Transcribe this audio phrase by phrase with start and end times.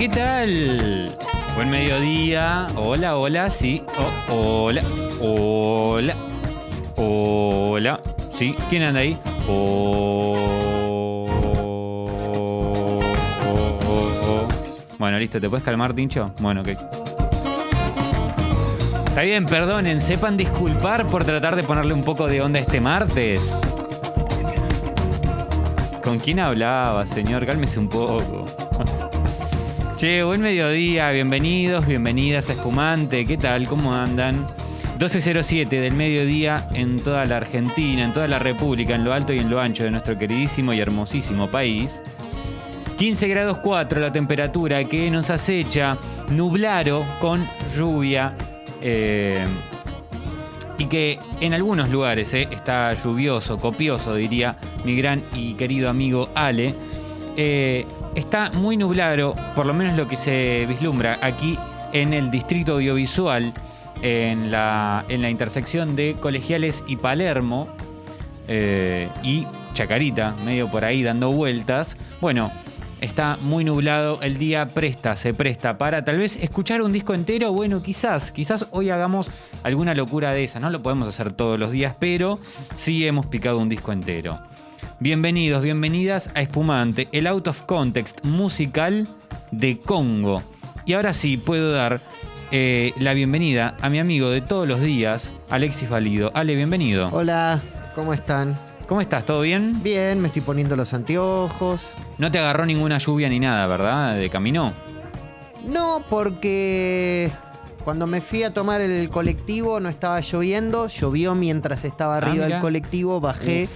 [0.00, 1.14] ¿qué tal?
[1.54, 2.66] Buen mediodía.
[2.74, 3.82] Hola, hola, sí.
[4.30, 4.82] Oh, hola,
[5.20, 6.16] hola,
[6.96, 8.00] hola.
[8.34, 9.18] Sí, ¿quién anda ahí?
[9.46, 12.08] Oh, oh,
[14.26, 14.48] oh.
[14.98, 16.32] Bueno, listo, ¿te puedes calmar, Tincho?
[16.40, 16.68] Bueno, ok.
[19.08, 23.54] Está bien, perdonen, sepan disculpar por tratar de ponerle un poco de onda este martes.
[26.02, 27.44] ¿Con quién hablaba, señor?
[27.44, 28.59] Cálmese un poco.
[30.00, 33.68] Che, buen mediodía, bienvenidos, bienvenidas a Espumante, ¿qué tal?
[33.68, 34.46] ¿Cómo andan?
[34.98, 39.40] 12.07 del mediodía en toda la Argentina, en toda la República, en lo alto y
[39.40, 42.02] en lo ancho de nuestro queridísimo y hermosísimo país.
[42.96, 45.98] 15 grados 4 la temperatura que nos acecha,
[46.30, 48.34] nublaro con lluvia.
[48.80, 49.44] eh,
[50.78, 56.30] y que en algunos lugares eh, está lluvioso, copioso, diría mi gran y querido amigo
[56.34, 56.74] Ale.
[57.36, 61.58] Eh, está muy nublado, por lo menos lo que se vislumbra aquí
[61.92, 63.52] en el distrito audiovisual,
[64.02, 67.68] en la, intersección de Colegiales y Palermo,
[68.48, 71.96] eh, y Chacarita, medio por ahí dando vueltas.
[72.20, 72.50] Bueno,
[73.00, 77.52] está muy nublado, el día presta, se presta para tal vez escuchar un disco entero,
[77.52, 79.30] bueno, quizás, quizás hoy hagamos
[79.62, 82.38] alguna locura de esa, no lo podemos hacer todos los días, pero
[82.76, 84.38] sí hemos picado un disco entero.
[85.00, 89.08] Bienvenidos, bienvenidas a Espumante, el out of context musical
[89.50, 90.42] de Congo.
[90.84, 92.00] Y ahora sí puedo dar
[92.50, 96.30] eh, la bienvenida a mi amigo de todos los días, Alexis Valido.
[96.34, 97.08] Ale, bienvenido.
[97.12, 97.62] Hola,
[97.94, 98.58] ¿cómo están?
[98.88, 99.24] ¿Cómo estás?
[99.24, 99.82] ¿Todo bien?
[99.82, 101.92] Bien, me estoy poniendo los anteojos.
[102.18, 104.16] No te agarró ninguna lluvia ni nada, ¿verdad?
[104.16, 104.72] De camino.
[105.66, 107.30] No, porque
[107.84, 112.48] cuando me fui a tomar el colectivo no estaba lloviendo, llovió mientras estaba Ah, arriba
[112.48, 113.68] del colectivo, bajé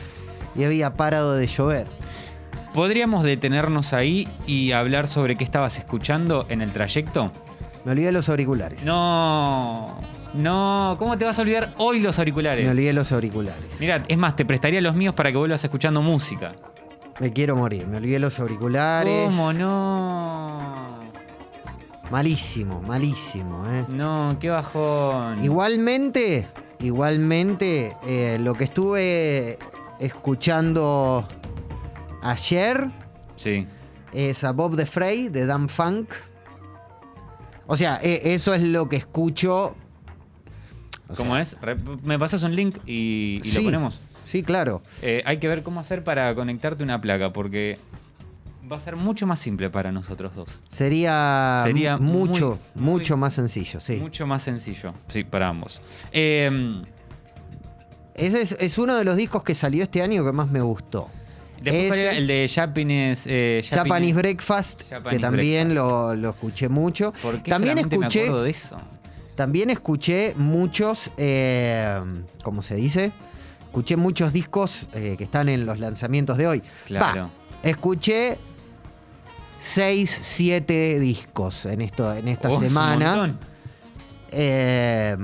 [0.55, 1.86] y había parado de llover.
[2.72, 7.30] ¿Podríamos detenernos ahí y hablar sobre qué estabas escuchando en el trayecto?
[7.84, 8.84] Me olvidé los auriculares.
[8.84, 10.00] No,
[10.32, 12.69] no, ¿cómo te vas a olvidar hoy los Me auriculares?
[12.69, 13.64] olvidé los auriculares.
[13.78, 16.48] Mira, es más, te prestaría los míos para que vuelvas escuchando música.
[17.21, 17.86] Me quiero morir.
[17.86, 19.26] Me olvidé los auriculares.
[19.26, 20.98] ¿Cómo no?
[22.10, 23.84] Malísimo, malísimo, ¿eh?
[23.88, 25.44] No, qué bajón.
[25.44, 26.47] Igualmente,
[26.81, 29.59] igualmente, eh, lo que estuve
[30.00, 31.27] escuchando
[32.22, 32.91] ayer
[33.37, 33.66] Sí.
[34.12, 36.10] es a Bob the Frey de Dan Funk.
[37.66, 39.75] O sea, e- eso es lo que escucho.
[41.09, 41.56] O ¿Cómo sea, es?
[42.03, 44.00] ¿Me pasas un link y, y sí, lo ponemos?
[44.31, 44.83] Sí, claro.
[45.03, 47.78] Eh, hay que ver cómo hacer para conectarte una placa, porque
[48.71, 50.49] va a ser mucho más simple para nosotros dos.
[50.69, 53.97] Sería, Sería mucho, muy- muy- mucho más sencillo, sí.
[53.97, 55.81] Mucho más sencillo, sí, para ambos.
[56.12, 56.83] Eh,
[58.14, 61.08] Ese es, es uno de los discos que salió este año que más me gustó.
[61.60, 65.91] después, ¿cuál Ese- el de Japanese, eh, Japanese Breakfast, Japanese que también Breakfast.
[65.92, 67.12] lo, lo escuché mucho.
[67.22, 68.76] ¿Por qué También solamente me escuché, acuerdo de eso?
[69.34, 72.00] también escuché muchos, eh,
[72.42, 73.12] ¿cómo se dice?
[73.64, 76.62] Escuché muchos discos eh, que están en los lanzamientos de hoy.
[76.86, 77.30] Claro.
[77.64, 78.38] Escuché
[79.58, 83.34] 6, 7 discos en, esto, en esta Oh, es un semana.
[84.30, 85.16] Eh,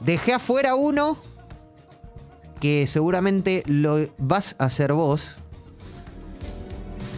[0.00, 1.16] dejé afuera uno
[2.60, 5.40] que seguramente lo vas a hacer vos.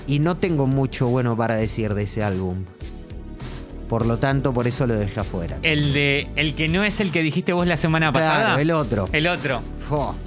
[0.06, 2.64] Y no tengo mucho bueno para decir de ese álbum.
[3.88, 5.58] Por lo tanto, por eso lo dejé afuera.
[5.62, 8.44] El de el que no es el que dijiste vos la semana pasada.
[8.44, 9.08] Claro, el otro.
[9.12, 9.62] El otro.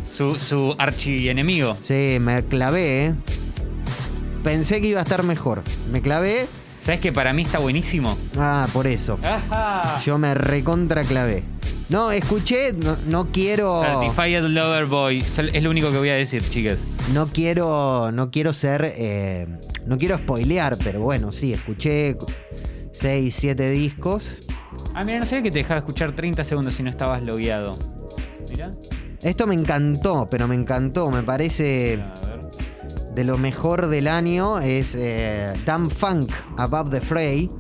[0.10, 1.78] Su, su archienemigo.
[1.82, 3.16] Sí, me clavé, ¿eh?
[4.44, 5.62] Pensé que iba a estar mejor.
[5.92, 6.48] Me clavé.
[6.84, 8.18] ¿Sabes que para mí está buenísimo?
[8.38, 9.20] Ah, por eso.
[9.24, 10.02] Ajá.
[10.04, 11.44] Yo me recontra clavé.
[11.92, 13.82] No, escuché, no, no quiero.
[13.82, 15.18] Certified Lover Boy.
[15.20, 16.80] Es lo único que voy a decir, chicas.
[17.14, 19.46] No quiero, no quiero ser, eh,
[19.86, 22.18] no quiero spoilear, pero bueno, sí, escuché
[22.94, 24.32] 6, 7 discos.
[24.94, 27.74] Ah, mira, no sabía que te dejaba escuchar 30 segundos si no estabas logueado.
[28.50, 28.72] Mira.
[29.22, 32.40] Esto me encantó, pero me encantó, me parece A ver.
[33.16, 37.52] de lo mejor del año, es eh, Dan Funk, Above the Fray.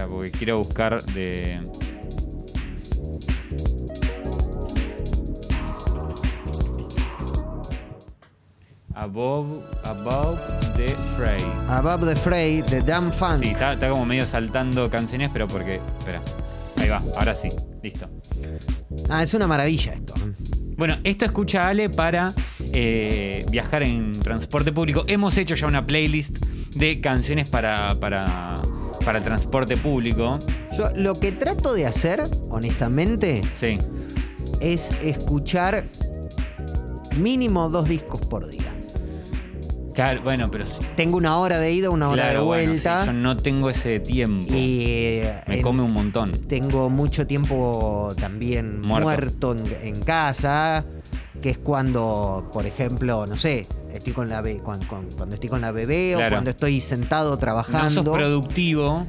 [0.00, 1.60] Espera, porque quiero buscar de.
[8.94, 10.38] Above, above
[10.76, 11.38] the fray.
[11.68, 13.42] Above the Fray de Dan Funk.
[13.42, 15.80] Sí, está, está como medio saltando canciones, pero porque.
[15.98, 16.22] Espera.
[16.78, 17.48] Ahí va, ahora sí.
[17.82, 18.08] Listo.
[19.10, 20.14] Ah, es una maravilla esto.
[20.78, 22.32] Bueno, esto escucha Ale para
[22.72, 25.04] eh, viajar en transporte público.
[25.06, 26.38] Hemos hecho ya una playlist
[26.74, 28.54] de canciones para, para,
[29.04, 30.38] para el transporte público.
[30.76, 33.78] Yo lo que trato de hacer, honestamente, Sí.
[34.60, 35.84] es escuchar
[37.16, 38.60] mínimo dos discos por día.
[39.94, 43.00] Claro, bueno, pero sí, Tengo una hora de ida, una hora claro, de bueno, vuelta.
[43.02, 44.46] sí, yo no tengo ese tiempo.
[44.48, 46.32] y Me en- come un montón.
[46.46, 49.02] tengo mucho tiempo también Muerto.
[49.04, 49.64] muerto, en,
[49.94, 50.84] en casa,
[51.42, 55.48] que es cuando, por ejemplo, no sé, estoy con la be- cuan- cuan- cuando, estoy
[55.50, 56.26] con la bebé Claro.
[56.28, 57.90] o cuando estoy sentado No trabajando.
[57.90, 59.06] sos productivo.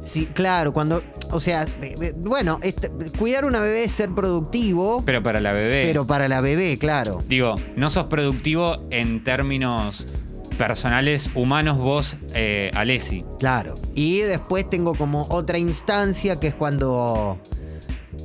[0.00, 1.00] Sí, claro, cuando,
[1.30, 1.64] o sea,
[2.16, 5.84] bueno, este- cuidar una bebé es ser productivo, Pero para la bebé.
[5.86, 7.22] pero para la bebé, claro.
[7.28, 10.04] Digo, no sos productivo en términos
[10.58, 13.24] personales, humanos, vos, eh, Alessi.
[13.38, 13.76] Claro.
[13.94, 17.38] Y después tengo como otra instancia que es cuando.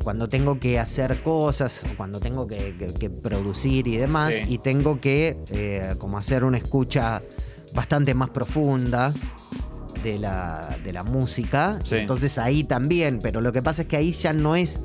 [0.03, 4.41] Cuando tengo que hacer cosas, o cuando tengo que, que- que producir y demás, Sí.
[4.47, 7.21] y tengo que eh, como hacer una escucha
[7.73, 9.13] bastante más profunda
[10.03, 11.79] de la, de la música.
[11.83, 11.95] Sí.
[11.95, 14.79] Entonces ahí también, pero lo que pasa es que ahí ya no es,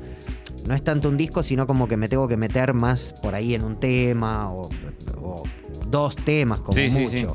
[0.65, 3.53] no es tanto un disco, sino como que me tengo que meter más por ahí
[3.55, 4.69] en un tema o,
[5.21, 5.43] o
[5.87, 7.09] dos temas como sí, mucho.
[7.09, 7.25] sí.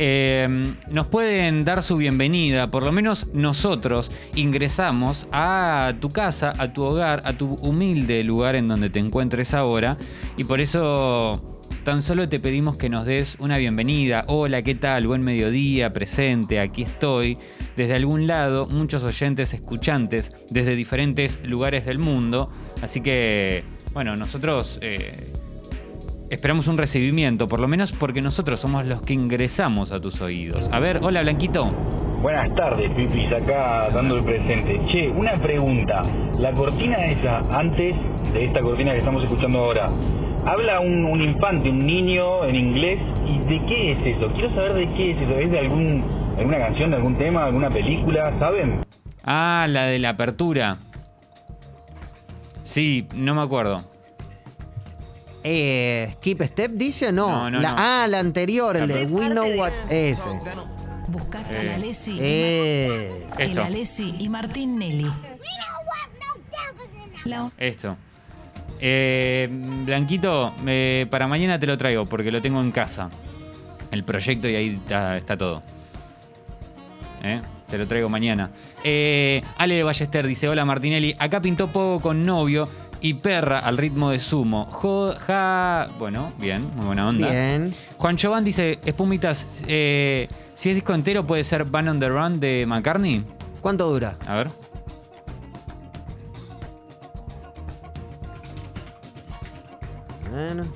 [0.00, 0.48] Eh,
[0.90, 6.84] nos pueden dar su bienvenida, por lo menos nosotros ingresamos a tu casa, a tu
[6.84, 9.96] hogar, a tu humilde lugar en donde te encuentres ahora
[10.36, 14.22] y por eso tan solo te pedimos que nos des una bienvenida.
[14.28, 15.08] Hola, ¿qué tal?
[15.08, 17.36] Buen mediodía, presente, aquí estoy.
[17.76, 22.52] Desde algún lado, muchos oyentes, escuchantes, desde diferentes lugares del mundo.
[22.82, 23.64] Así que,
[23.94, 24.78] bueno, nosotros...
[24.80, 25.32] eh,
[26.30, 30.68] Esperamos un recibimiento, por lo menos porque nosotros somos los que ingresamos a tus oídos.
[30.72, 31.72] A ver, hola Blanquito.
[32.20, 34.78] Buenas tardes, Pipis, acá dando el presente.
[34.84, 36.02] Che, una pregunta.
[36.38, 37.94] La cortina esa, antes
[38.32, 39.86] de esta cortina que estamos escuchando ahora,
[40.44, 43.00] habla un, un infante, un niño en inglés.
[43.26, 44.30] ¿Y de qué es eso?
[44.34, 45.38] Quiero saber de qué es eso.
[45.38, 46.04] ¿Es de algún,
[46.36, 48.38] alguna canción, de algún tema, alguna película?
[48.38, 48.84] ¿Saben?
[49.24, 50.76] Ah, la de la apertura.
[52.64, 53.82] Sí, no me acuerdo.
[55.44, 57.28] Eh, Skip Step dice no.
[57.28, 57.76] No, no, La- no.
[57.78, 59.72] Ah, la anterior, el de La- We Know What.
[59.90, 60.28] Ese.
[61.08, 63.62] Buscaste Eh, a Alessi y Eh, Esto.
[63.62, 65.10] Alessi y Martín Nelly.
[67.24, 67.96] La- Esto.
[68.80, 69.48] Eh,
[69.84, 73.10] Blanquito, eh, para mañana te lo traigo porque lo tengo en casa.
[73.90, 75.62] El proyecto y ahí está, está todo.
[77.22, 77.40] ¿Eh?
[77.68, 78.50] Te lo traigo mañana.
[78.84, 82.68] Eh, Ale de Ballester dice: Hola Martinelli, acá pintó Pogo con novio
[83.00, 84.66] y perra al ritmo de sumo.
[84.70, 87.28] Jo- ja- Bueno, bien, muy buena onda.
[87.30, 87.74] bien.
[87.96, 92.40] Juan Chauván dice: Espumitas, eh, si es disco entero, puede ser Ban on the Run
[92.40, 93.24] de McCartney.
[93.60, 94.16] ¿Cuánto dura?
[94.26, 94.50] A ver.
[100.30, 100.66] Bueno,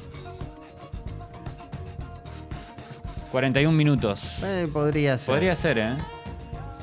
[3.30, 4.38] 41 minutos.
[4.42, 5.34] eh, podría ser.
[5.34, 5.96] Podría ser, ¿eh?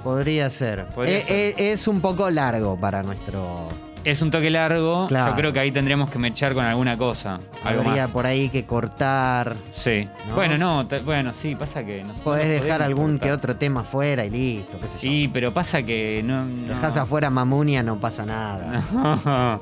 [0.04, 0.86] Podría ser.
[0.88, 1.36] Podría Eh, ser.
[1.36, 3.68] eh, es un poco largo para nuestro.
[4.06, 5.08] Es un toque largo.
[5.08, 5.32] Claro.
[5.32, 7.40] Yo creo que ahí tendríamos que mechar con alguna cosa.
[7.64, 8.12] Algo Habría más.
[8.12, 9.56] por ahí que cortar.
[9.74, 10.08] Sí.
[10.30, 10.36] ¿No?
[10.36, 13.28] Bueno, no, te- bueno, sí, pasa que Podés dejar algún cortar.
[13.28, 15.00] que otro tema fuera y listo, qué sé yo.
[15.00, 16.46] Sí, pero pasa que no.
[16.46, 16.74] no.
[16.74, 18.82] Dejás afuera Mamunia, no pasa nada.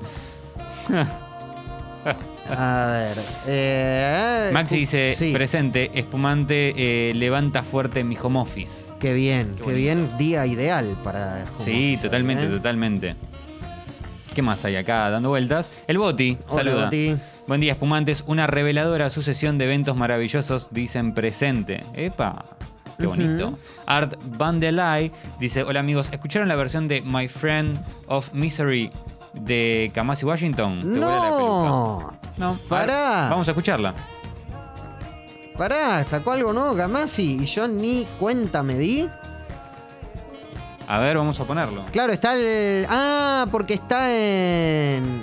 [2.50, 3.18] A ver.
[3.48, 8.94] eh, Maxi dice, sí, presente, espumante, eh, levanta fuerte mi home office.
[9.00, 10.10] Qué bien, Qué qué, bien.
[10.18, 11.44] Día ideal para.
[11.56, 12.50] home Sí, office, totalmente, ¿eh?
[12.50, 13.16] totalmente.
[14.38, 15.72] ¿Qué más hay acá dando vueltas?
[15.88, 16.86] El Boti, Hola, saluda.
[16.86, 17.18] Boti.
[17.48, 18.24] Buen día, espumantes.
[18.28, 21.84] Una reveladora sucesión de eventos maravillosos dicen presente.
[21.96, 22.46] ¡Epa!
[23.00, 23.58] Qué bonito.
[23.88, 28.92] Art Vandelay dice: Hola amigos, ¿escucharon la versión de My Friend of Misery
[29.42, 30.82] de Kamasi Washington?
[30.82, 31.08] Te la.
[31.08, 32.14] No.
[32.38, 32.60] No.
[32.70, 33.30] Pará.
[33.32, 33.96] Vamos a escucharla.
[35.58, 39.10] Pará, sacó algo nuevo Kamasi y yo ni cuenta me di.
[40.88, 41.84] A ver, vamos a ponerlo.
[41.92, 42.86] Claro, está el.
[42.90, 45.22] Ah, porque está en.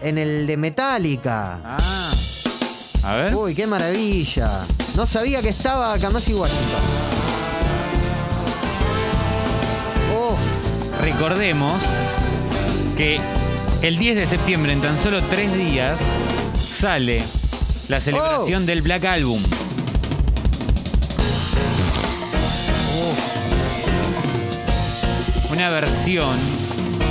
[0.00, 1.60] En el de Metallica.
[1.64, 2.10] Ah.
[3.02, 3.34] A ver.
[3.34, 4.64] Uy, qué maravilla.
[4.96, 6.82] No sabía que estaba Kamasi Washington.
[10.16, 11.80] Uf, Recordemos
[12.96, 13.20] que
[13.82, 16.00] el 10 de septiembre, en tan solo tres días,
[16.66, 17.22] sale
[17.88, 19.42] la celebración del Black Album.
[25.58, 26.36] Una versión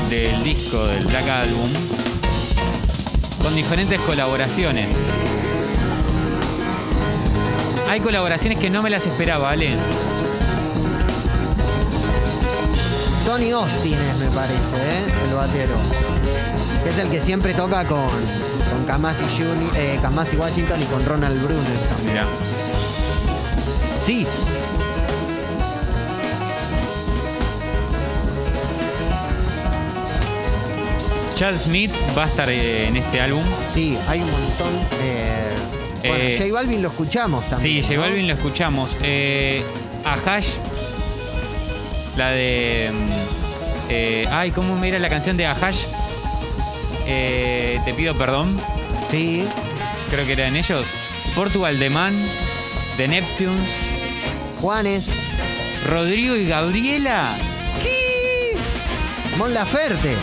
[0.10, 1.70] del disco del Black Album
[3.44, 4.88] con diferentes colaboraciones.
[7.90, 9.76] Hay colaboraciones que no me las esperaba, Ale.
[13.26, 15.04] Tony Austin es, me parece, ¿eh?
[15.28, 15.76] el batero.
[16.86, 21.06] Que es el que siempre toca con, con Kamasi, Juni- eh, Kamasi Washington y con
[21.06, 22.14] Ronald Brunner también.
[22.14, 22.28] Mirá.
[24.06, 24.26] Sí,
[31.38, 33.44] Chad Smith va a estar eh, en este álbum.
[33.74, 34.68] sí, hay un montón.
[35.02, 35.44] eh,
[36.02, 37.82] Bueno, Eh, J Balvin lo escuchamos también.
[37.84, 38.02] Sí, J ¿no?
[38.02, 38.96] Balvin lo escuchamos.
[39.04, 39.64] Eh,
[40.04, 40.48] a Hash,
[42.16, 42.92] la de.
[42.92, 45.82] mm, ay, ¿cómo me era la canción de Ahash?
[47.06, 48.60] Eh, te pido perdón.
[49.12, 49.46] Sí.
[50.10, 50.88] Creo que eran ellos.
[51.36, 52.16] Portugal de Man,
[52.98, 53.70] de Neptunes,
[54.62, 55.10] Juanes.
[55.88, 57.30] Rodrigo y Gabriela.
[59.38, 60.16] Mon Laferte.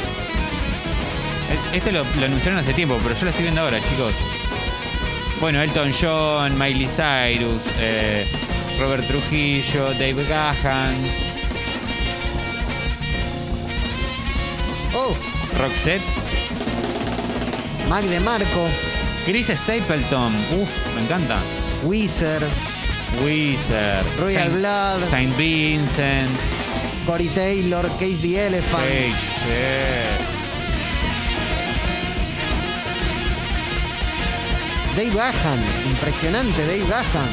[1.75, 4.14] Es- Este lo, lo anunciaron hace tiempo, pero yo lo estoy viendo ahora, chicos.
[5.40, 8.25] Bueno, Elton John, Miley Cyrus, eh,
[8.81, 10.95] Robert Trujillo, Dave Gahan,
[14.97, 15.14] Oh,
[15.61, 16.02] Roxette,
[17.88, 18.69] Mac de Marco.
[19.26, 20.33] Chris Stapleton.
[20.61, 21.38] Uf, me encanta.
[21.83, 22.43] Weezer.
[23.25, 24.04] Weezer.
[24.21, 25.09] Royal Saint- Blood.
[25.11, 26.31] Saint Vincent.
[27.07, 27.88] Corey Taylor.
[27.99, 28.85] Case the Elephant.
[28.85, 29.14] Page.
[29.43, 30.13] sí.
[34.97, 35.59] Dave Gahan.
[35.91, 37.29] Impresionante, Dave Gahan.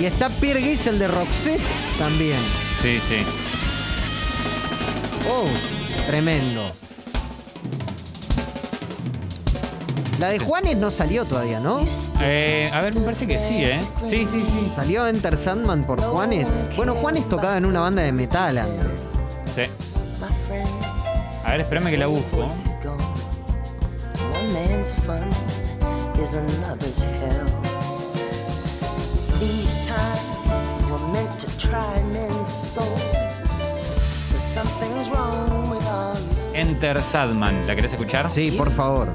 [0.00, 1.60] Y está Pierre Gisel de Roxette
[1.98, 2.38] también.
[2.82, 3.24] Sí, sí.
[5.28, 5.46] Oh,
[6.06, 6.72] tremendo.
[10.18, 11.86] La de Juanes no salió todavía, ¿no?
[12.20, 13.78] Eh, a ver, me parece que sí, ¿eh?
[14.08, 14.72] Sí, sí, sí.
[14.74, 16.50] Salió Enter Sandman por Juanes.
[16.74, 18.86] Bueno, Juanes tocaba en una banda de metal antes.
[19.54, 19.62] Sí.
[21.44, 22.48] A ver, espérame que la busco.
[25.06, 25.28] Fun
[26.18, 27.46] is another's hell.
[29.38, 33.02] These times were meant to try men's souls.
[34.32, 36.60] But something's wrong with all you say.
[36.60, 37.66] Enter Sadman.
[37.66, 38.30] ¿La querés escuchar?
[38.30, 39.12] Sí, por favor.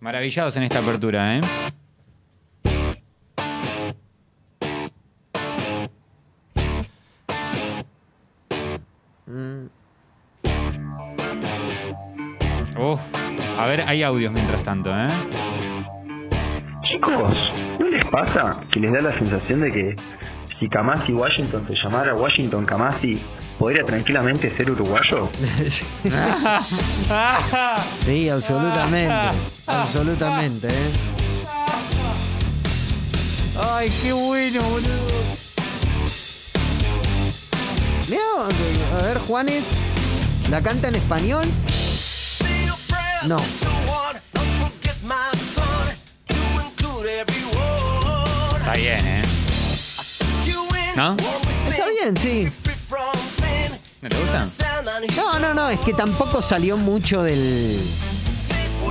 [0.00, 1.40] Maravillados en esta apertura, ¿eh?
[13.62, 15.08] A ver, hay audios mientras tanto, ¿eh?
[16.90, 17.32] Chicos,
[17.78, 19.94] ¿no les pasa que les da la sensación de que
[20.58, 23.20] si Kamasi Washington se llamara Washington Kamasi,
[23.60, 25.28] podría tranquilamente ser uruguayo?
[28.04, 29.14] Sí, absolutamente.
[29.66, 30.90] Absolutamente, ¿eh?
[33.62, 35.42] Ay, qué bueno, boludo.
[38.98, 39.64] A ver, Juanes.
[40.50, 41.44] ¿La canta en español?
[43.26, 43.38] No.
[48.58, 49.22] Está bien, ¿eh?
[50.96, 51.16] ¿No?
[51.68, 52.50] Está bien, sí.
[54.00, 54.46] ¿No te gusta?
[55.16, 57.80] No, no, no, es que tampoco salió mucho del.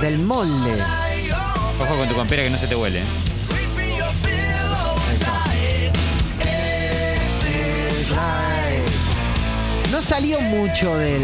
[0.00, 0.82] del molde.
[1.80, 3.00] Ojo con tu campera que no se te huele.
[3.00, 3.31] ¿eh?
[9.92, 11.22] No salió mucho del.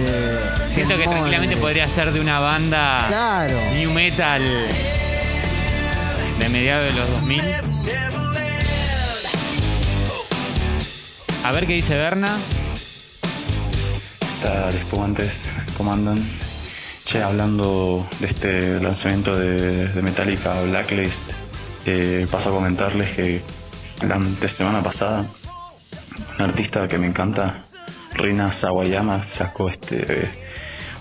[0.71, 1.21] Siento del que molde.
[1.21, 3.55] tranquilamente podría ser de una banda Claro.
[3.75, 4.43] new metal
[6.39, 7.43] de mediados de los 2000.
[11.45, 12.37] A ver qué dice Berna.
[14.43, 15.33] Tal, espumantes,
[15.77, 16.19] ¿cómo andan?
[17.07, 21.17] Che, hablando de este lanzamiento de, de Metallica Blacklist,
[21.87, 23.41] eh, paso a comentarles que
[24.07, 24.21] la
[24.57, 25.25] semana pasada,
[26.39, 27.59] un artista que me encanta,
[28.19, 30.29] Rina Sawayama, sacó este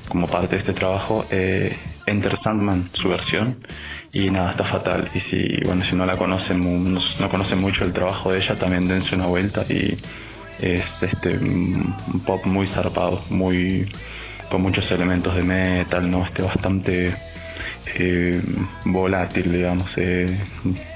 [0.08, 3.58] como parte de este trabajo eh, Enter Sandman, su versión,
[4.14, 5.12] y nada, está fatal.
[5.14, 6.62] Y si, bueno, si no la conocen,
[6.94, 9.98] no, no conocen mucho el trabajo de ella, también dense una vuelta y
[10.60, 13.92] es este un un pop muy zarpado, muy
[14.50, 17.14] con muchos elementos de metal, no este bastante
[17.96, 18.42] eh,
[18.86, 19.90] volátil, digamos.
[19.98, 20.38] Eh,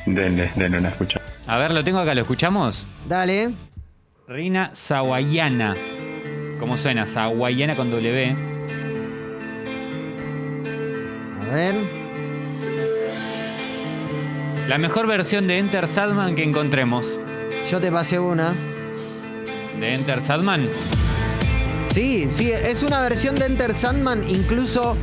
[0.06, 1.20] denle, denle una escucha.
[1.48, 2.86] A ver, lo tengo acá, ¿lo escuchamos?
[3.08, 3.51] Dale.
[4.28, 5.74] Rina Sawayana.
[6.62, 7.06] ¿Cómo suena?
[7.08, 8.36] Sawayana con W.
[11.41, 11.75] A ver.
[14.70, 17.20] La mejor versión de Enter Sadman que encontremos.
[17.70, 18.53] Yo te pasé una.
[19.80, 20.70] ¿De Enter Sadman?
[21.94, 24.96] Sí, sí, es una versión de Enter Sandman incluso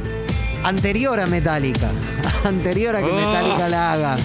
[0.65, 1.91] anterior a Metallica.
[2.45, 3.15] anterior a que Oh.
[3.17, 4.17] Metallica la haga.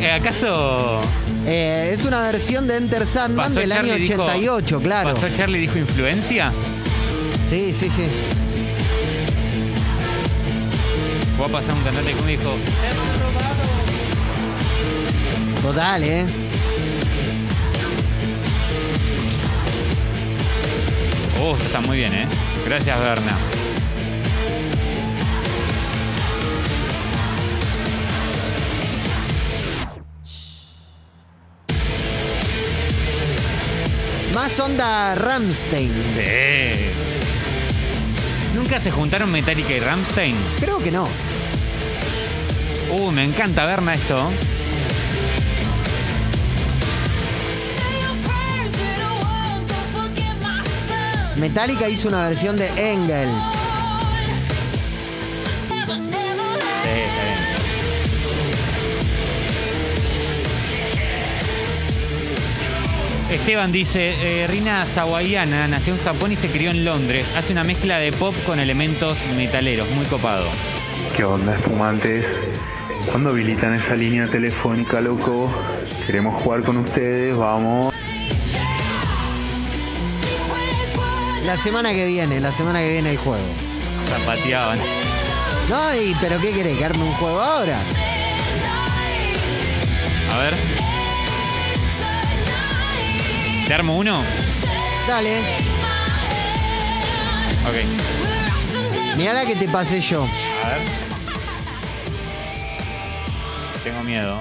[0.00, 1.00] Eh, ¿Acaso
[1.46, 5.14] Eh, es una versión de Enter Sandman del Charlie año y dijo- 88, claro.
[5.14, 6.52] ¿Pasó Charlie y dijo influencia?
[7.48, 8.04] Sí, sí, sí.
[11.36, 12.54] Fue a pasar un cantante que me dijo,
[15.62, 16.26] Total, ¿eh?
[21.40, 22.26] oh, está muy bien, ¿eh?
[22.66, 23.36] Gracias, Berna.
[34.38, 35.90] Más onda Ramstein.
[36.14, 36.90] Sí.
[38.54, 40.36] ¿Nunca se juntaron Metallica y Ramstein?
[40.60, 41.08] Creo que no.
[42.88, 44.30] Uh, me encanta Berna esto.
[51.36, 53.28] Metallica hizo una versión de Engel.
[63.30, 67.30] Esteban dice, eh, Rina Sawayana nació en Japón y se crió en Londres.
[67.36, 70.46] Hace una mezcla de pop con elementos metaleros, muy copado.
[71.14, 72.24] ¿Qué onda, espumantes?
[73.10, 75.50] ¿Cuándo habilitan esa línea telefónica, loco?
[76.06, 77.94] Queremos jugar con ustedes, vamos.
[81.44, 83.44] La semana que viene, la semana que viene el juego.
[84.08, 84.78] Zapateaban.
[85.68, 86.78] No, y, pero ¿qué querés?
[86.78, 87.78] ¿Que arme un juego ahora?
[90.32, 90.77] A ver.
[93.68, 94.18] ¿Te armo uno?
[95.06, 95.40] Dale.
[97.68, 99.14] Ok.
[99.18, 100.22] Mirá la que te pasé yo.
[100.64, 100.78] A ver.
[103.84, 104.40] Tengo miedo.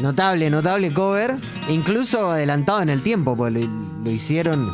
[0.00, 1.53] Notable, notable cover.
[1.68, 3.60] Incluso adelantado en el tiempo, pues lo,
[4.04, 4.70] lo hicieron.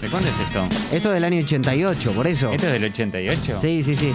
[0.00, 0.64] ¿De cuándo es esto?
[0.92, 2.52] Esto es del año 88, por eso.
[2.52, 3.58] ¿Esto es del 88?
[3.60, 4.12] Sí, sí, sí.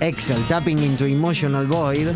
[0.00, 2.08] Excel, tapping into emotional void.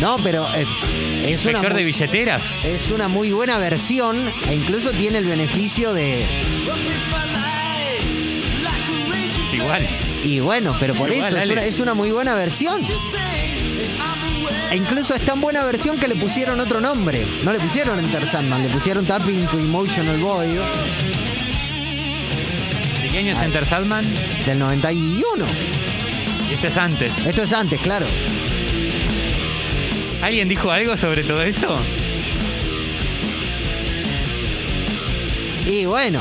[0.00, 0.64] No, pero eh,
[1.26, 2.44] es una, de billeteras.
[2.64, 6.24] es una muy buena versión e incluso tiene el beneficio de...
[9.52, 9.88] Igual.
[10.22, 12.80] Y bueno, pero por Igual, eso es una, es una muy buena versión.
[14.70, 17.26] E incluso es tan buena versión que le pusieron otro nombre.
[17.42, 20.60] No le pusieron Enter Sandman, le pusieron Tapping to Emotional Void
[23.02, 24.04] ¿De qué año es Enter Sandman?
[24.46, 25.46] del 91.
[26.48, 27.26] Y este es antes.
[27.26, 28.06] Esto es antes, claro.
[30.22, 31.78] ¿Alguien dijo algo sobre todo esto?
[35.66, 36.20] Y bueno,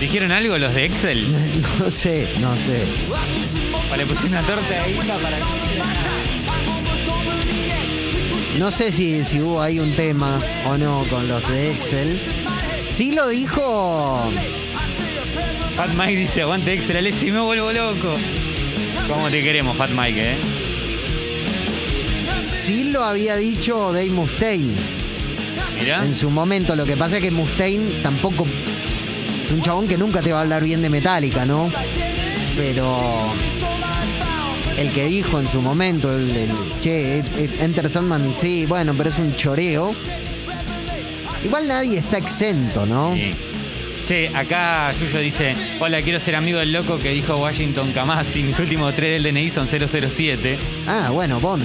[0.00, 1.30] ¿Dijeron algo los de Excel?
[1.78, 2.86] no sé, no sé.
[3.92, 5.38] O le puse una torta ahí para
[8.58, 12.18] No sé si, si hubo ahí un tema o no con los de Excel.
[12.88, 14.32] Sí lo dijo.
[15.76, 18.14] Fat Mike dice, aguante Excel, Alessi, me vuelvo loco.
[19.06, 20.36] ¿Cómo te queremos, Fat Mike, eh?
[22.62, 24.74] Sí lo había dicho Dave Mustaine
[25.80, 26.04] Mirá.
[26.04, 26.76] en su momento.
[26.76, 28.46] Lo que pasa es que Mustaine tampoco.
[29.44, 31.70] Es un chabón que nunca te va a hablar bien de Metallica, ¿no?
[32.56, 33.18] Pero.
[34.76, 37.22] El que dijo en su momento, el, el- che,
[37.60, 39.94] Enter Sandman, sí, bueno, pero es un choreo.
[41.44, 43.12] Igual nadie está exento, ¿no?
[43.14, 43.32] Sí.
[44.06, 48.58] Che, acá Yuyo dice, hola, quiero ser amigo del loco que dijo Washington Kamasi, mis
[48.58, 50.58] últimos tres del DNI son 007.
[50.86, 51.64] Ah, bueno, Bond.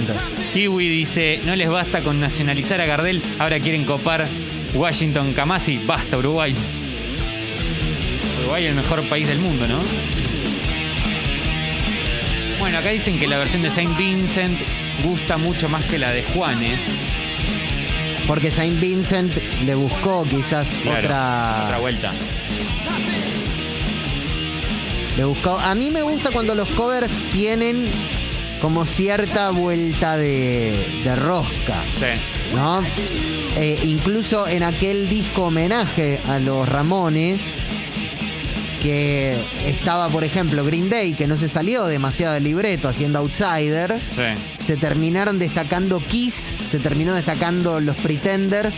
[0.52, 4.26] Kiwi dice, no les basta con nacionalizar a Gardel, ahora quieren copar
[4.74, 6.54] Washington Kamasi, basta Uruguay.
[8.40, 9.80] Uruguay el mejor país del mundo, ¿no?
[12.58, 14.58] Bueno, acá dicen que la versión de Saint Vincent
[15.04, 16.80] gusta mucho más que la de Juanes.
[18.26, 19.32] Porque Saint Vincent
[19.66, 21.62] le buscó quizás Claro, otra.
[21.66, 22.12] otra vuelta.
[25.16, 25.58] Le buscó.
[25.58, 27.84] A mí me gusta cuando los covers tienen
[28.60, 32.20] como cierta vuelta de, de rosca, Sí.
[32.54, 32.82] ¿no?
[33.56, 37.50] Eh, incluso en aquel disco homenaje a los Ramones,
[38.82, 43.98] que estaba, por ejemplo, Green Day, que no se salió demasiado del libreto haciendo Outsider.
[44.14, 44.22] Sí.
[44.64, 48.74] se terminaron destacando Kiss, se terminó destacando los Pretenders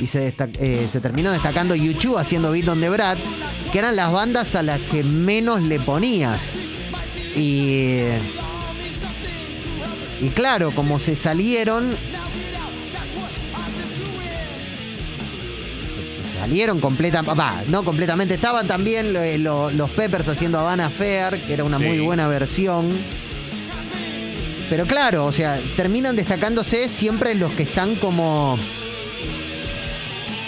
[0.00, 3.18] y se, eh, se terminó destacando YouTube haciendo Beat on the Brat,
[3.72, 6.42] que eran las bandas a las que menos le ponías.
[7.36, 8.02] Y.
[10.20, 11.94] Y claro, como se salieron.
[16.40, 17.42] Salieron completamente.
[17.68, 18.34] No completamente.
[18.34, 21.84] Estaban también eh, lo- los Peppers haciendo Havana Fair, que era una Sí.
[21.84, 22.90] muy buena versión.
[24.70, 28.58] Pero claro, o sea, terminan destacándose siempre los que están como.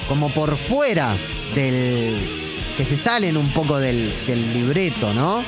[0.08, 1.16] como por fuera
[1.54, 2.16] del.
[2.76, 5.42] que se salen un poco del, del libreto, ¿no?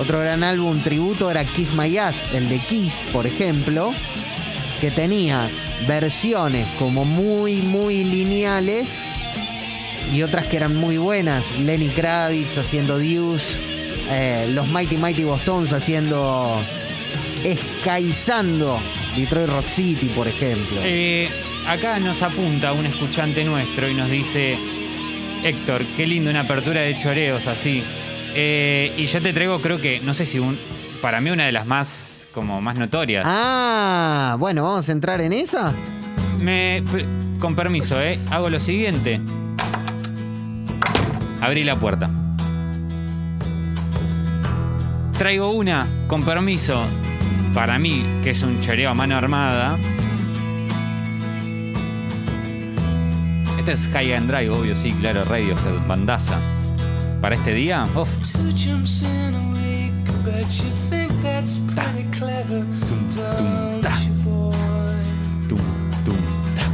[0.00, 3.94] Otro gran álbum tributo era Kiss My Ass, el de Kiss, por ejemplo,
[4.80, 5.48] que tenía
[5.86, 9.00] versiones como muy, muy lineales
[10.12, 11.44] y otras que eran muy buenas.
[11.58, 13.56] Lenny Kravitz haciendo Deuce,
[14.10, 16.60] eh, los Mighty Mighty Bostons haciendo.
[17.44, 18.80] Escaizando
[19.16, 20.80] Detroit Rock City, por ejemplo.
[20.82, 21.28] Eh,
[21.66, 24.56] acá nos apunta un escuchante nuestro y nos dice,
[25.42, 27.84] Héctor, qué lindo una apertura de choreos así.
[28.36, 30.58] Eh, y yo te traigo, creo que, no sé si un,
[31.00, 33.24] para mí una de las más, como más notorias.
[33.26, 35.72] Ah, bueno, vamos a entrar en esa.
[36.40, 36.82] Me,
[37.38, 38.18] con permiso, ¿eh?
[38.30, 39.20] Hago lo siguiente.
[41.40, 42.10] Abrí la puerta.
[45.16, 46.84] Traigo una, con permiso,
[47.54, 49.78] para mí, que es un choreo a mano armada.
[53.58, 55.54] Esto es High and Drive, obvio, sí, claro, radio,
[55.86, 56.38] bandaza.
[57.24, 58.02] Para este día, tum,
[63.80, 63.96] ta.
[65.48, 65.58] Tum,
[66.04, 66.20] tum,
[66.54, 66.66] ta.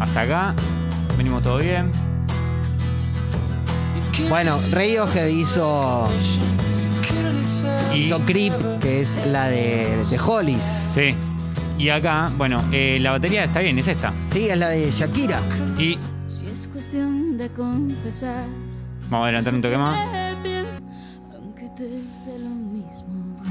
[0.00, 0.54] Hasta acá,
[1.16, 1.90] venimos todo bien.
[4.28, 6.06] Bueno, Radiohead hizo,
[7.92, 10.86] Y, hizo Creep, que es la de, de Hollies.
[10.94, 11.14] sí.
[11.76, 14.12] Y acá, bueno, eh, la batería está bien, es esta.
[14.32, 15.40] Sí, es la de Shakira.
[15.76, 18.46] Y Si es cuestión de confesar,
[19.10, 19.98] vamos a adelantar un toque más.
[21.34, 23.42] aunque te dé lo mismo.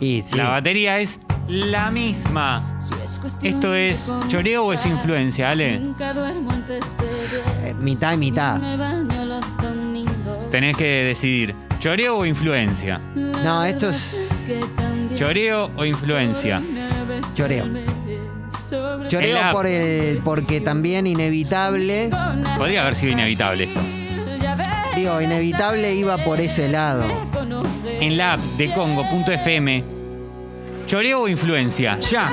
[0.00, 0.36] Y sí.
[0.36, 2.76] La batería es la misma.
[2.78, 5.80] Si es cuestión ¿Esto de es choreo o es confesar, influencia, Ale?
[5.80, 8.58] Nunca duermo antes de Eh, mitad y mitad.
[8.60, 10.14] Me baño los domingos.
[10.50, 12.98] Tenés que decidir, ¿choreo o influencia?
[13.14, 14.16] No, esto es-
[15.16, 16.62] ¿Choreo o influencia?
[17.34, 17.66] Choreo.
[19.08, 22.10] Choreo por el, porque también inevitable.
[22.56, 23.80] Podría haber sido inevitable esto.
[24.96, 27.04] Digo, inevitable iba por ese lado.
[28.00, 29.84] En la app de Congo.fm,
[30.86, 31.98] ¿choreo o influencia?
[32.00, 32.30] Ya.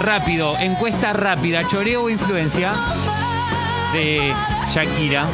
[0.00, 2.72] Rápido, encuesta rápida, ¿choreo o influencia?
[3.92, 4.32] De
[4.72, 5.26] Shakira.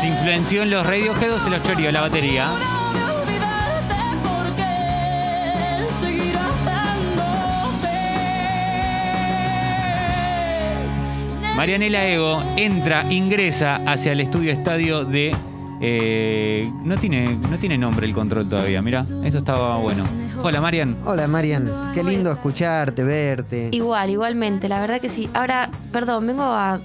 [0.00, 2.48] Se influenció en los Radiohead o se los choreó la batería.
[11.56, 15.34] Marianela Ego entra, ingresa hacia el estudio estadio de.
[15.80, 20.04] eh, no, tiene, no tiene nombre el control todavía, mira, eso estaba bueno.
[20.42, 20.96] Hola Marian.
[21.04, 23.70] Hola Marian, qué lindo escucharte, verte.
[23.72, 25.30] Igual, igualmente, la verdad que sí.
[25.32, 26.78] Ahora, perdón, vengo a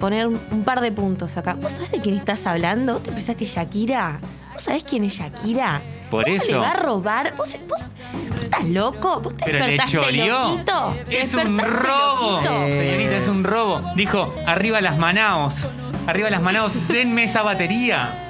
[0.00, 1.54] poner un, par de puntos acá.
[1.54, 2.94] ¿Vos sabés de quién estás hablando?
[2.94, 4.18] ¿Vos te pensás que es Shakira?
[4.52, 5.80] ¿Vos sabés quién es Shakira?
[6.10, 6.52] Por ¿Cómo eso.
[6.52, 7.34] le va a robar?
[7.36, 7.84] ¿Vos, vos-
[8.28, 9.20] vos estás loco?
[9.20, 10.40] ¿Vos te Pero le despertaste choreó.
[10.48, 10.96] loquito?
[11.08, 12.30] ¿Te Es un despertaste robo.
[12.32, 12.54] loquito?
[12.66, 12.78] Eh.
[12.90, 13.82] Señorita, es un robo.
[13.94, 15.68] Dijo, arriba las manaos.
[16.06, 18.29] Arriba las manaos, denme esa batería.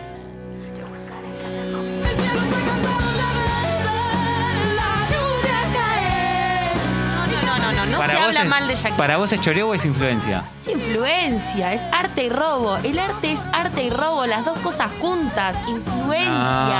[8.06, 8.96] No, no, no, no, no se vos habla es- mal de Shakira.
[8.96, 10.42] ¿Para vos es choreo o es influencia?
[10.60, 12.76] Es influencia, es arte y robo.
[12.78, 15.54] El arte es arte y robo, las dos cosas juntas.
[15.68, 16.28] Influencia.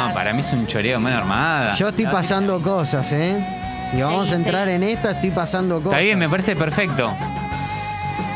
[0.06, 1.74] Ah, para mí es un choreo de mano armada.
[1.74, 3.44] Yo estoy pasando cosas, ¿eh?
[3.92, 4.74] Si vamos Sí, a entrar sí.
[4.74, 5.92] en esta, estoy pasando cosas.
[5.92, 7.11] Está bien, me parece perfecto.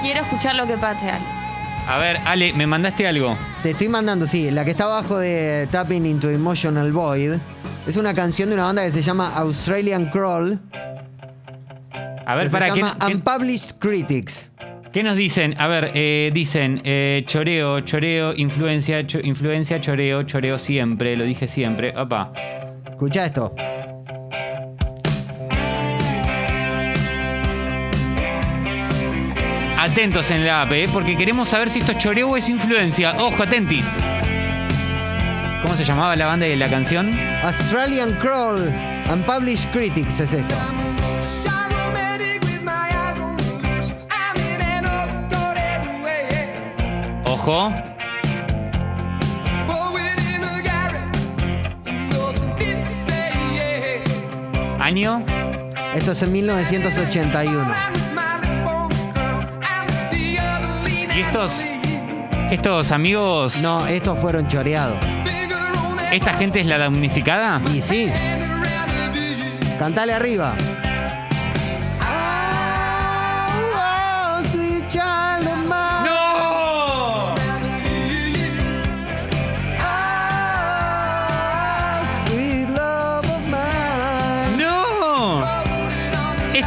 [0.03, 1.25] Quiero escuchar lo que pate Ale.
[1.89, 3.37] A ver, Ale, me mandaste algo.
[3.63, 7.35] Te estoy mandando, sí, la que está abajo de Tapping into Emotional Void.
[7.87, 10.59] Es una canción de una banda que se llama Australian Crawl.
[12.27, 14.51] A ver, que para se ¿qué, llama Unpublished Critics.
[14.93, 15.55] qué nos dicen?
[15.59, 21.49] A ver, eh, dicen eh, choreo, choreo, influencia, cho- influencia, choreo, choreo siempre, lo dije
[21.49, 21.93] siempre.
[21.97, 22.33] Opa.
[22.91, 23.55] Escucha esto.
[29.79, 30.89] Atentos en la app, ¿eh?
[30.93, 33.15] porque queremos saber si esto es choreo o es influencia.
[33.19, 33.83] Ojo, atenti.
[35.63, 37.11] ¿Cómo se llamaba la banda y la canción?
[37.43, 38.73] Australian Crawl,
[39.13, 40.55] Unpublished Critics es esto.
[47.47, 47.71] Ojo.
[54.81, 55.23] Año.
[55.95, 57.75] Esto es en 1981.
[61.15, 61.61] Y estos,
[62.51, 64.97] estos amigos, No, estos fueron choreados.
[66.13, 67.61] esta gente es la damnificada.
[67.75, 68.11] Y sí.
[69.79, 70.57] Cantale arriba.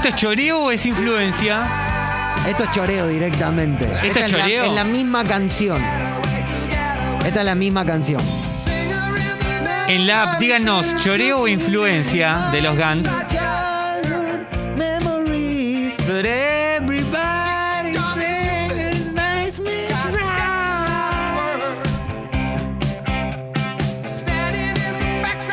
[0.08, 1.68] ¿Esto es choreo o es influencia?
[2.48, 3.84] Esto es choreo directamente.
[3.84, 4.64] ¿Esto Esta es la- choreo?
[4.64, 5.84] Es la, misma canción.
[7.26, 8.22] Esta es la misma canción.
[9.90, 13.06] En la app, díganos, choreo o influencia de los Guns.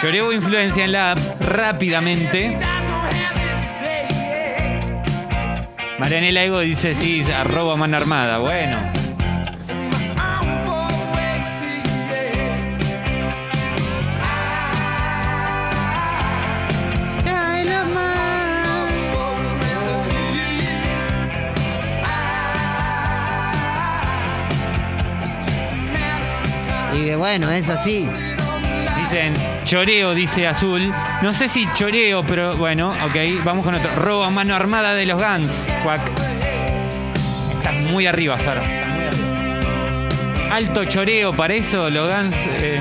[0.00, 2.56] Choreo o influencia en la app rápidamente.
[5.98, 8.38] Marianela Ego dice sí, arroba mano armada.
[8.38, 8.78] Bueno.
[26.94, 28.08] Y bueno, es así.
[29.14, 30.92] Dicen choreo, dice Azul.
[31.22, 33.44] No sé si choreo, pero bueno, ok.
[33.44, 33.88] Vamos con otro.
[33.94, 35.68] Robo a mano armada de los Guns.
[35.84, 36.00] Cuac.
[37.56, 38.58] Estás muy arriba, Fer.
[38.58, 40.56] Estás muy arriba.
[40.56, 42.34] Alto choreo, para eso los Guns.
[42.58, 42.80] eh,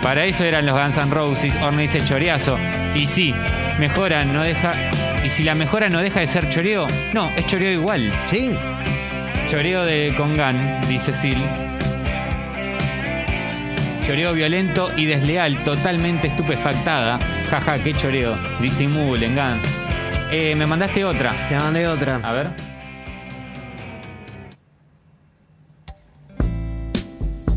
[0.00, 1.56] para eso eran los Guns N' Roses.
[1.60, 2.56] Orne dice choreazo.
[2.94, 3.34] Y sí,
[3.80, 4.74] mejora, no deja.
[5.24, 8.12] Y si la mejora no deja de ser choreo, no, es choreo igual.
[8.28, 8.54] Sí.
[9.48, 11.69] Choreo de Congan, dice Sil.
[14.10, 17.16] Choreo violento y desleal, totalmente estupefactada.
[17.48, 18.36] Jaja, qué choreo.
[18.60, 19.62] Disimulen, Gans.
[20.32, 21.32] Eh, me mandaste otra.
[21.48, 22.16] Te mandé otra.
[22.16, 22.50] A ver.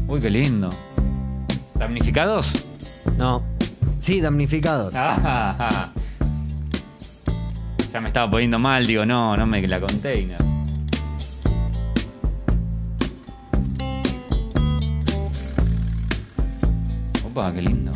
[0.08, 0.72] Uy, qué lindo.
[1.74, 2.54] ¿Damnificados?
[3.18, 3.44] No.
[4.00, 4.94] Sí, damnificados.
[4.96, 5.89] Ah,
[7.92, 10.53] ya me estaba poniendo mal, digo, no, no me la container.
[17.34, 17.91] Opa, qué lindo.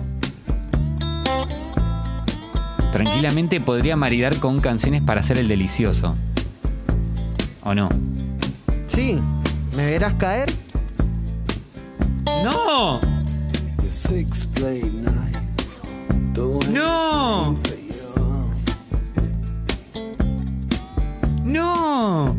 [2.92, 6.16] Tranquilamente podría maridar con canciones para hacer el delicioso.
[7.62, 7.88] ¿O no?
[8.88, 9.20] Sí.
[9.76, 10.52] ¿Me verás caer?
[12.44, 13.00] ¡No!
[16.72, 17.56] ¡No!
[21.46, 22.37] ¡No!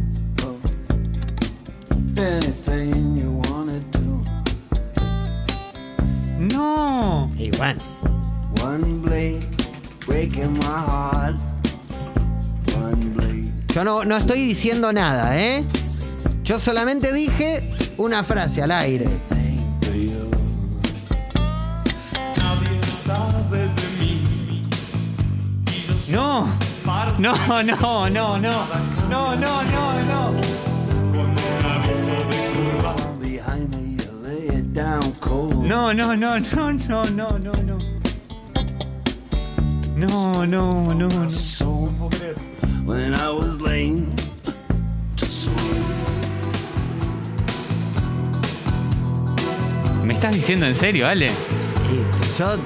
[7.58, 9.44] One blade
[10.06, 11.34] breaking my heart.
[12.76, 13.52] One blade.
[13.74, 15.64] Yo no, no estoy diciendo nada, ¿eh?
[16.44, 19.08] Yo solamente dije una frase al aire.
[26.10, 26.46] No,
[27.18, 30.47] no, no, no, no, no, no, no, no,
[34.72, 37.78] No, no, no, no, no, no, no, no.
[39.96, 42.00] No, no, no, no.
[42.84, 44.14] When I was lame,
[50.04, 51.30] ¿Me estás diciendo en serio, Ale?
[52.38, 52.56] Yo.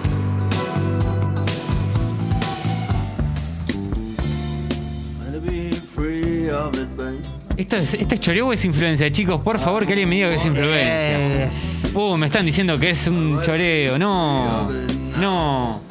[7.57, 9.41] ¿Esto es, ¿Esto es choreo o es influencia, chicos?
[9.43, 11.45] Por favor, que alguien me diga que es influencia.
[11.47, 11.51] eh,
[11.95, 13.99] Uh, me están diciendo que es un choreo.
[13.99, 14.71] No,
[15.19, 15.83] no.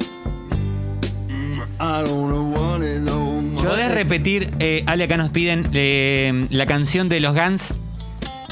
[3.56, 7.74] ¿Podés repetir, eh, Ale, acá nos piden eh, la canción de los Guns?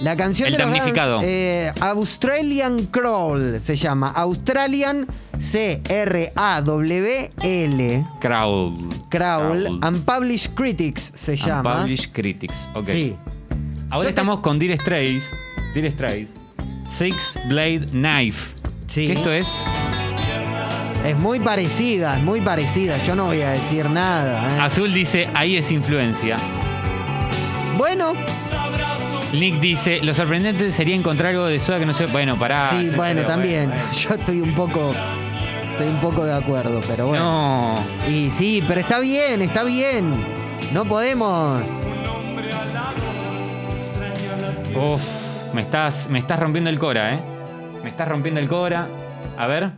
[0.00, 1.20] la canción El de los Guns, damnificado.
[1.22, 4.08] eh, Australian Crawl se llama.
[4.10, 5.29] Australian C-R-A-W-L.
[8.20, 8.76] Crawl.
[9.08, 9.80] Crawl.
[9.82, 11.76] Unpublished Critics se llama.
[11.76, 12.68] Unpublished Critics.
[12.74, 12.86] Ok.
[12.88, 13.16] Sí.
[13.88, 15.24] Ahora Yo estamos con Dire Straits.
[15.74, 16.30] Dire Straits.
[16.94, 18.60] Six Blade Knife.
[18.86, 19.06] Sí.
[19.06, 19.50] ¿Qué esto es?
[21.06, 22.98] Es muy parecida, es muy parecida.
[22.98, 24.56] Yo no voy a decir nada.
[24.56, 24.60] ¿eh?
[24.60, 26.36] Azul dice, ahí es influencia.
[27.78, 28.12] Bueno,
[29.32, 32.04] Nick dice, lo sorprendente sería encontrar algo de soda que no sé.
[32.06, 32.68] Bueno, pará.
[32.68, 33.70] sí, bueno, también.
[33.70, 33.92] bueno.
[33.92, 34.92] Yo estoy un poco.
[35.80, 37.74] Estoy un poco de acuerdo, pero bueno.
[37.74, 38.06] No.
[38.06, 40.12] Y sí, pero está bien, está bien.
[40.74, 41.62] No podemos.
[44.76, 45.00] Uf,
[45.54, 47.20] me estás, me estás rompiendo el cora, ¿eh?
[47.82, 48.88] Me estás rompiendo el cora.
[49.38, 49.70] A ver,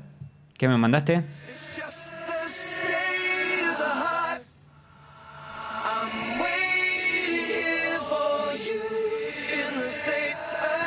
[0.58, 1.22] ¿qué me mandaste?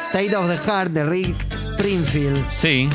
[0.09, 2.43] State of the Heart de Rick Springfield.
[2.57, 2.89] Sí.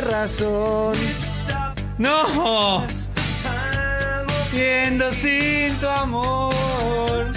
[0.00, 0.94] La razón.
[1.98, 2.86] ¡No!
[4.50, 7.32] Siendo sin tu amor.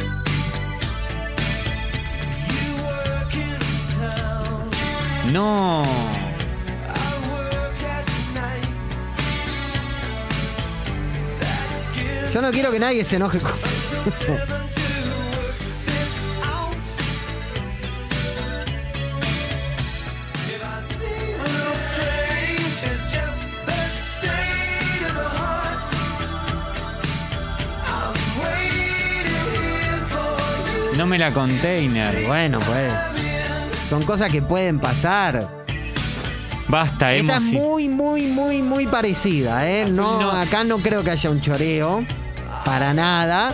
[5.32, 5.84] No.
[12.34, 13.52] Yo no quiero que nadie se enoje con
[14.06, 14.58] eso.
[31.02, 32.28] No me la container.
[32.28, 32.94] Bueno, pues.
[33.90, 35.66] Son cosas que pueden pasar.
[36.68, 39.86] Basta, Esta hemos es muy, muy, muy, muy parecida, ¿eh?
[39.90, 40.32] No, no.
[40.32, 42.06] acá no creo que haya un choreo.
[42.64, 43.52] Para nada.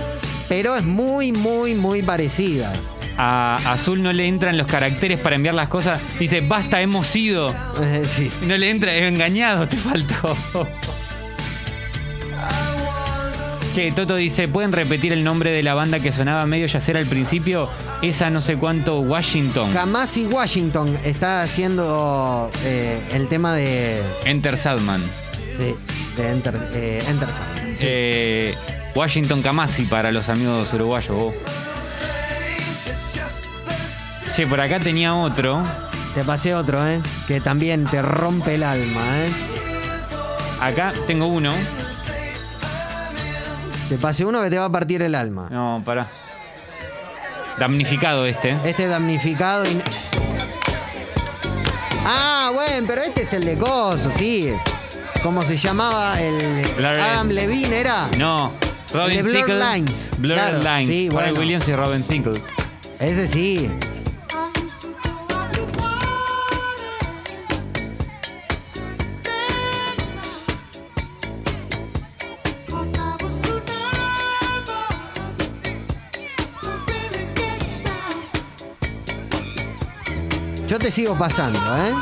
[0.49, 2.73] Pero es muy, muy, muy parecida.
[3.17, 6.01] A Azul no le entran los caracteres para enviar las cosas.
[6.19, 7.47] Dice, basta, hemos sido.
[8.09, 8.29] Sí.
[8.41, 10.35] No le entra, engañado, te faltó.
[13.77, 17.05] Che, Toto dice, ¿pueden repetir el nombre de la banda que sonaba medio yacera al
[17.05, 17.69] principio?
[18.01, 19.71] Esa no sé cuánto, Washington.
[19.71, 25.03] Kamasi Washington está haciendo eh, el tema de, Enter Sadman.
[25.59, 25.75] de,
[26.15, 27.77] de Enter, eh, Enter Sandman.
[27.77, 27.85] Sí.
[27.87, 28.55] Eh,
[28.95, 31.35] Washington Kamasi para los amigos uruguayos.
[34.35, 35.61] Che, por acá tenía otro.
[36.15, 36.99] Te pasé otro, ¿eh?
[37.27, 39.29] Que también te rompe el alma, ¿eh?
[40.61, 41.53] Acá tengo uno.
[43.89, 45.47] Te pasé uno que te va a partir el alma.
[45.49, 46.07] No, pará.
[47.57, 48.55] Damnificado este.
[48.65, 49.81] Este damnificado y...
[52.05, 54.53] Ah, bueno, pero este es el de Coso, sí.
[55.23, 56.19] ¿Cómo se llamaba?
[56.21, 56.35] El
[56.77, 56.99] Blurred.
[56.99, 58.07] Adam Levine era.
[58.17, 58.51] No.
[58.93, 59.73] Robin de Blurred Thicke.
[59.73, 60.09] Lines.
[60.17, 60.87] Blurred Claro, Lines.
[60.89, 61.39] sí, bueno.
[61.39, 62.41] Williams y Robin Thicke.
[62.99, 63.69] Ese sí.
[80.87, 81.93] Te sigo pasando, ¿eh?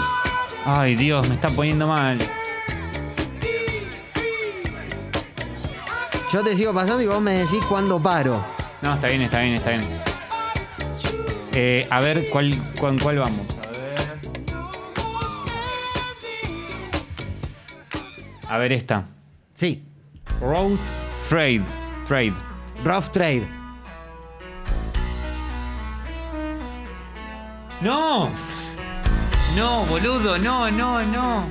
[0.63, 2.19] Ay, Dios, me está poniendo mal.
[6.31, 8.45] Yo te sigo pasando y vos me decís cuándo paro.
[8.83, 9.81] No, está bien, está bien, está bien.
[11.53, 13.47] Eh, a ver, ¿cuál, cuál, cuál vamos?
[13.57, 14.19] A ver.
[18.47, 19.05] A ver esta.
[19.55, 19.83] Sí.
[20.39, 20.77] Road
[21.27, 21.63] Trade.
[22.07, 22.35] Trade.
[22.83, 23.47] Rough Trade.
[27.81, 28.29] ¡No!
[29.55, 31.45] No, boludo, no, no, no.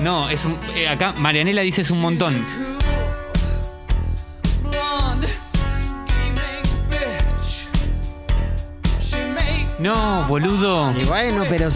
[0.00, 0.58] No, es un.
[0.74, 2.44] eh, acá Marianela dice es un montón.
[9.78, 10.92] No, boludo.
[10.98, 11.70] Y bueno, pero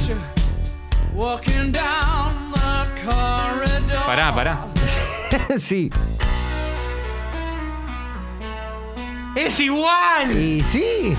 [4.06, 4.66] Pará, pará.
[5.58, 5.90] sí.
[9.34, 10.36] ¡Es igual!
[10.36, 11.16] Y sí.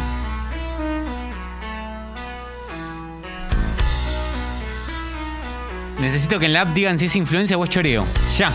[6.04, 8.06] Necesito que en la app digan si es influencia o es choreo.
[8.38, 8.52] Ya.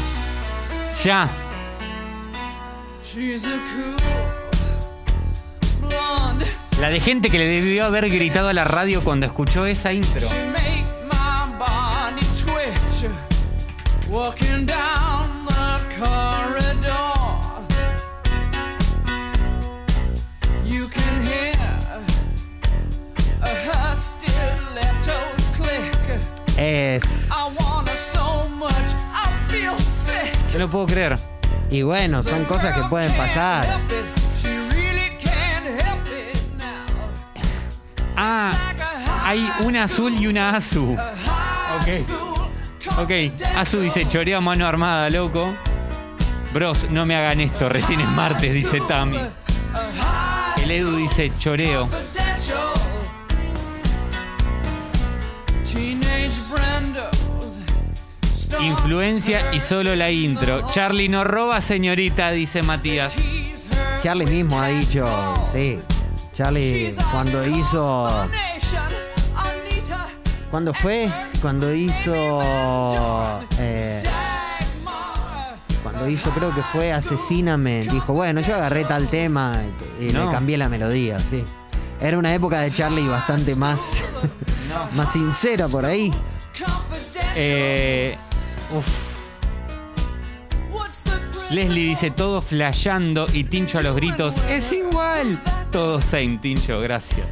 [1.03, 1.31] Ya.
[6.79, 10.29] La de gente que le debió haber gritado a la radio cuando escuchó esa intro.
[14.11, 14.67] Walking
[30.53, 31.19] No lo puedo creer.
[31.71, 33.67] Y bueno, son cosas que pueden pasar.
[38.17, 38.53] Ah,
[39.25, 40.97] hay una azul y una azu.
[41.81, 42.29] Ok.
[42.99, 43.11] Ok,
[43.57, 45.55] Azu dice choreo a mano armada, loco.
[46.53, 49.19] Bros, no me hagan esto, recién es martes, dice Tami.
[50.63, 51.89] El Edu dice choreo.
[58.61, 60.69] Influencia y solo la intro.
[60.73, 63.15] Charlie no roba, señorita, dice Matías.
[64.03, 65.07] Charlie mismo ha dicho,
[65.53, 65.79] sí.
[66.35, 68.29] Charlie cuando hizo.
[70.51, 71.09] ¿Cuándo fue?
[71.43, 72.41] Cuando hizo.
[73.59, 74.03] eh,
[75.83, 77.85] cuando hizo, creo que fue Asesíname.
[77.85, 79.63] Dijo, bueno, yo agarré tal tema
[80.01, 80.25] y No.
[80.25, 81.45] le cambié la melodía, sí.
[82.01, 84.05] Era una época de Charlie bastante más.
[84.95, 86.13] más sincera por ahí.
[87.35, 88.17] Eh,
[88.73, 88.87] uf.
[91.51, 94.35] Leslie dice todo flasheando y Tincho a los gritos.
[94.51, 95.41] Es igual.
[95.73, 97.27] Todo same, Tincho, gracias.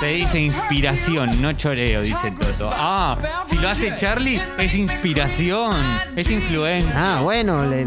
[0.00, 2.68] Se dice inspiración, no choreo, dice Toto.
[2.72, 3.16] Ah,
[3.48, 5.72] si lo hace Charlie, es inspiración,
[6.16, 6.92] es influencia.
[7.16, 7.86] Ah, bueno, le-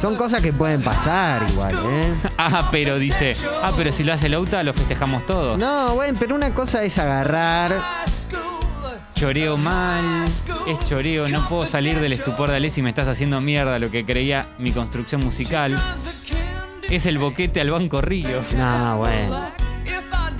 [0.00, 2.12] Son cosas que pueden pasar igual, ¿eh?
[2.38, 5.58] Ah, pero dice, ah, pero si lo hace Lauta, lo festejamos todos.
[5.58, 7.80] No, bueno, pero una cosa es agarrar.
[9.16, 13.78] Choreo mal, es choreo, no puedo salir del estupor de Alessi, me estás haciendo mierda
[13.78, 15.74] lo que creía mi construcción musical.
[16.90, 18.42] Es el boquete al banco Río.
[18.56, 19.50] No, bueno.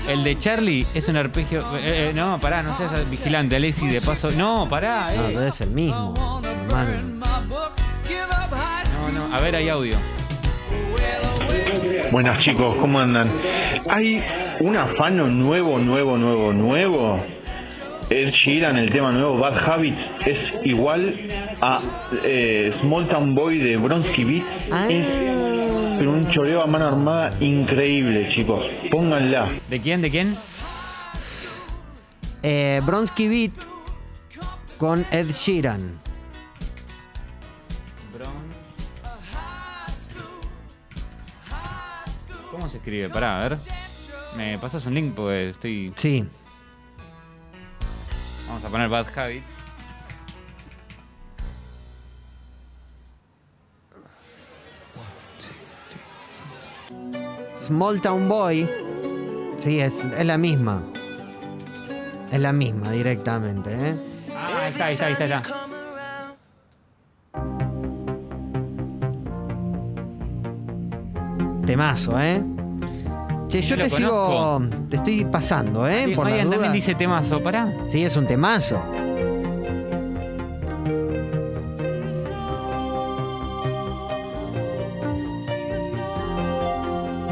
[0.08, 1.62] El de Charlie es un arpegio.
[1.78, 4.28] eh, eh, no, pará, no seas vigilante, Alessi, de paso.
[4.36, 5.32] No, pará, No, eh.
[5.34, 6.40] pero es el mismo.
[6.44, 6.92] hermano.
[8.92, 9.96] No, no, a ver, hay audio.
[12.12, 13.28] Buenas chicos, ¿cómo andan?
[13.88, 14.22] Hay
[14.60, 17.18] un afano nuevo, nuevo, nuevo, nuevo.
[18.08, 21.28] Ed Sheeran, el tema nuevo Bad Habits, es igual
[21.60, 21.80] a
[22.24, 24.44] eh, Small Town Boy de Bronski Beat.
[24.72, 24.86] Ah.
[24.88, 28.70] Es pero un choreo a mano armada increíble, chicos.
[28.90, 29.48] Pónganla.
[29.68, 30.02] ¿De quién?
[30.02, 30.36] ¿De quién?
[32.42, 33.52] Eh, Bronsky Beat
[34.78, 35.98] con Ed Sheeran.
[42.50, 43.08] ¿Cómo se escribe?
[43.08, 43.58] Pará, a ver.
[44.36, 45.14] ¿Me pasas un link?
[45.14, 45.92] Porque estoy.
[45.96, 46.24] Sí.
[48.66, 49.44] A poner Bad Habit.
[57.58, 58.68] Small Town Boy.
[59.60, 60.82] Sí, es, es la misma.
[62.32, 63.96] Es la misma directamente, ¿eh?
[64.36, 65.24] Ah, ahí está, ahí está, ahí está.
[65.24, 65.66] ahí está.
[71.66, 72.55] Temazo, ¿eh?
[73.56, 74.60] Che, yo te sigo.
[74.90, 76.04] Te estoy pasando, ¿eh?
[76.06, 76.72] Sí, Por Marian la también duda.
[76.74, 77.72] dice temazo, pará.
[77.88, 78.78] Sí, es un temazo.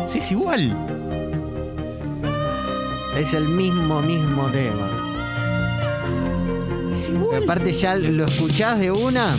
[0.07, 0.77] Sí, es igual.
[3.17, 4.91] Es el mismo, mismo tema.
[7.43, 9.35] Aparte ya lo escuchás de una.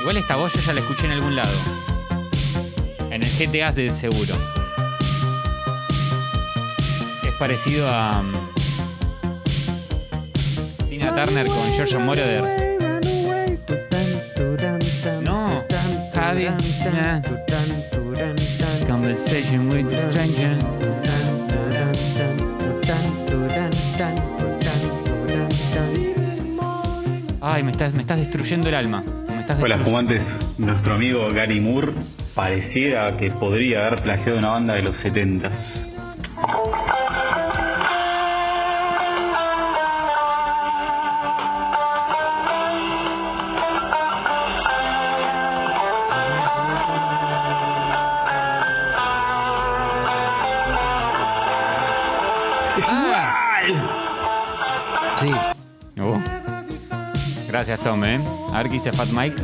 [0.00, 1.75] Igual esta voz yo ya la escuché en algún lado.
[3.38, 4.34] El GTA de seguro.
[7.22, 8.20] Es parecido a.
[8.20, 8.32] um,
[10.88, 12.44] Tina Turner con George Moroder.
[15.22, 15.64] No,
[16.14, 16.46] Javi.
[18.86, 20.56] Conversation with a stranger.
[27.42, 29.04] Ay, me estás, me estás destruyendo el alma.
[29.28, 30.22] Me estás Hola, fumantes.
[30.58, 31.92] Nuestro amigo Gary Moore
[32.36, 35.50] pareciera que podría haber plagiado una banda de los 70.
[55.18, 55.32] Sí.
[57.48, 58.20] Gracias, Tom, ¿eh?
[58.52, 59.42] A ver qué dice Fat Mike.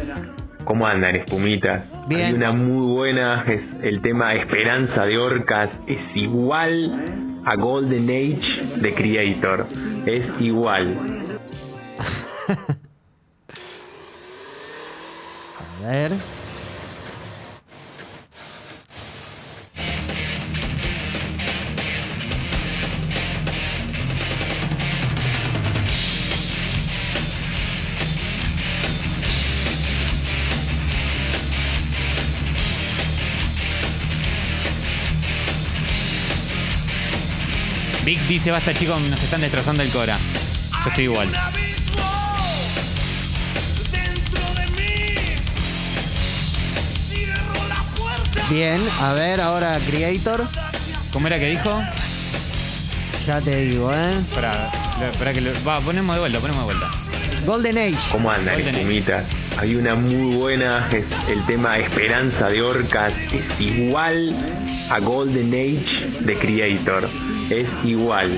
[0.72, 1.84] ¿Cómo andan, espumitas?
[2.08, 2.28] Bien.
[2.28, 5.68] Hay una muy buena, es el tema Esperanza de Orcas.
[5.86, 7.04] Es igual
[7.44, 9.66] a Golden Age de Creator.
[10.06, 10.96] Es igual.
[15.58, 16.12] A ver.
[38.32, 40.18] Dice, basta chicos, nos están destrozando el Cora.
[40.84, 41.28] Yo estoy igual.
[48.50, 50.48] Bien, a ver ahora Creator.
[51.12, 51.82] ¿Cómo era que dijo?
[53.26, 54.18] Ya te digo, ¿eh?
[54.18, 54.70] Espera,
[55.10, 55.52] espera que lo.
[55.64, 56.90] Va, ponemos de vuelta, ponemos de vuelta.
[57.44, 58.10] Golden Age.
[58.10, 59.41] ¿Cómo andan, Golden Age.
[59.62, 63.12] Hay una muy buena, es el tema Esperanza de Orcas.
[63.32, 64.34] Es igual
[64.90, 67.08] a Golden Age de Creator.
[67.48, 68.32] Es igual.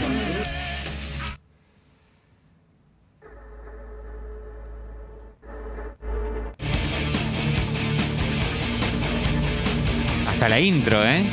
[10.28, 11.24] Hasta la intro, ¿eh?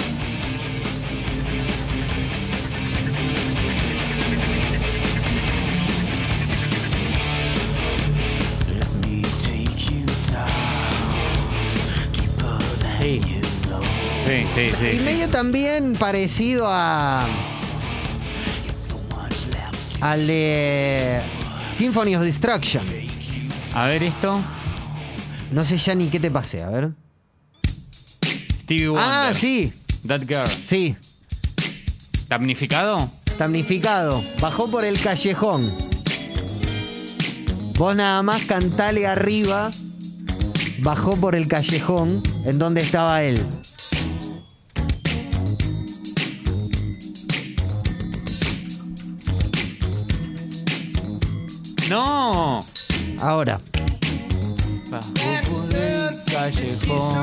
[14.31, 14.85] Sí, sí, sí.
[14.85, 15.03] Y sí.
[15.03, 17.27] medio también parecido a.
[19.99, 21.19] Al de.
[21.73, 22.81] Symphony of Destruction.
[23.73, 24.39] A ver esto.
[25.51, 26.91] No sé ya ni qué te pasé, a ver.
[28.63, 29.05] Stevie Wonder.
[29.05, 29.73] Ah, sí,
[30.07, 30.47] That Girl.
[30.63, 30.95] sí.
[32.29, 33.11] ¿Damnificado?
[33.37, 34.23] Damnificado.
[34.39, 35.75] Bajó por el callejón.
[37.77, 39.71] Vos nada más cantale arriba
[40.81, 43.43] bajó por el callejón en donde estaba él.
[51.91, 52.65] ¡No!
[53.19, 53.59] Ahora.
[54.89, 57.21] Por el callejón.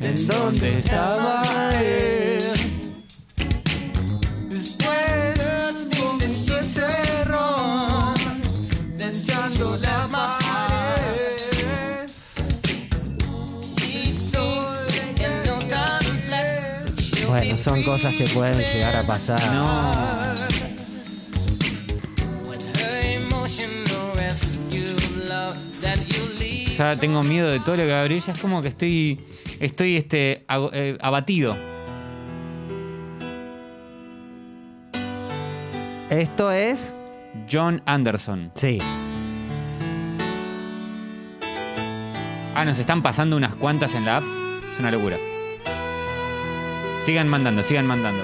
[0.00, 1.40] ¿En dónde estaba
[1.80, 2.42] él?
[17.28, 19.40] Bueno, son cosas que pueden llegar a pasar.
[19.52, 20.67] No.
[26.78, 28.22] Ya tengo miedo de todo lo que va a abrir.
[28.22, 29.18] Ya es como que estoy.
[29.58, 31.56] Estoy este, eh, abatido.
[36.08, 36.94] Esto es.
[37.50, 38.52] John Anderson.
[38.54, 38.78] Sí.
[42.54, 44.24] Ah, nos están pasando unas cuantas en la app.
[44.72, 45.16] Es una locura.
[47.04, 48.22] Sigan mandando, sigan mandando.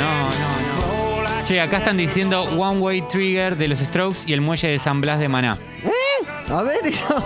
[0.00, 1.44] No, no, no.
[1.46, 5.00] Che, acá están diciendo One Way Trigger de los Strokes y el muelle de San
[5.00, 5.58] Blas de Maná.
[5.84, 6.26] ¿Eh?
[6.50, 7.24] A ver eso.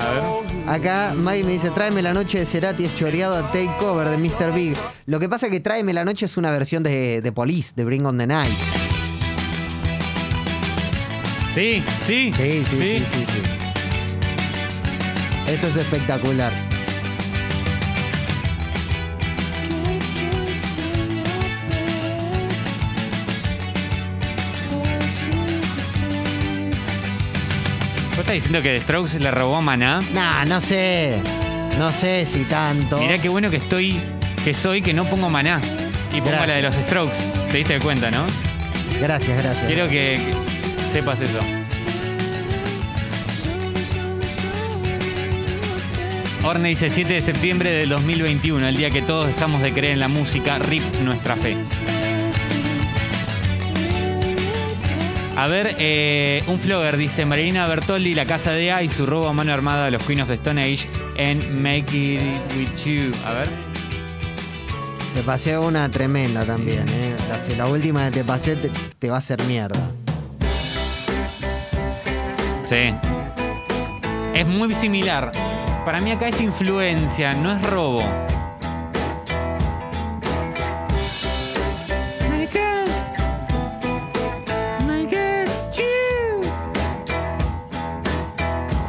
[0.00, 0.68] A ver.
[0.68, 4.52] Acá Mike me dice, tráeme la noche de Cerati es choreado a Takeover de Mr.
[4.52, 4.76] Big.
[5.06, 7.84] Lo que pasa es que tráeme la noche es una versión de, de Police, de
[7.84, 8.52] Bring on the Night.
[11.54, 12.32] Sí, sí.
[12.36, 13.42] Sí, sí, sí, sí, sí.
[15.48, 16.52] Esto es espectacular.
[28.28, 30.00] Estás diciendo que The Strokes le robó a Maná?
[30.12, 31.16] Nah, no sé.
[31.78, 32.98] No sé si tanto.
[32.98, 33.98] Mirá qué bueno que estoy,
[34.44, 35.58] que soy, que no pongo Maná.
[36.12, 36.48] Y pongo Gracias.
[36.48, 37.16] la de los Strokes.
[37.50, 38.26] ¿Te diste cuenta, no?
[39.00, 39.66] Gracias, gracias.
[39.66, 40.20] Quiero que,
[40.92, 41.38] sepas eso.
[46.44, 50.00] Orne dice 7 de septiembre del 2021, el día que todos dejamos de creer en
[50.00, 51.56] la música, RIP nuestra fe.
[55.38, 59.28] A ver, eh, un flogger dice Marilina Bertoldi, La Casa de A y su robo
[59.28, 62.22] a mano armada a los Queen of the Stone Age en Make It
[62.56, 63.12] With You.
[63.24, 63.48] A ver.
[65.14, 67.14] Te pasé una tremenda también, ¿eh?
[67.28, 68.68] La, la última que te pasé te,
[68.98, 69.78] te va a hacer mierda.
[72.66, 72.92] Sí.
[74.34, 75.30] Es muy similar.
[75.84, 78.02] Para mí acá es influencia, no es robo.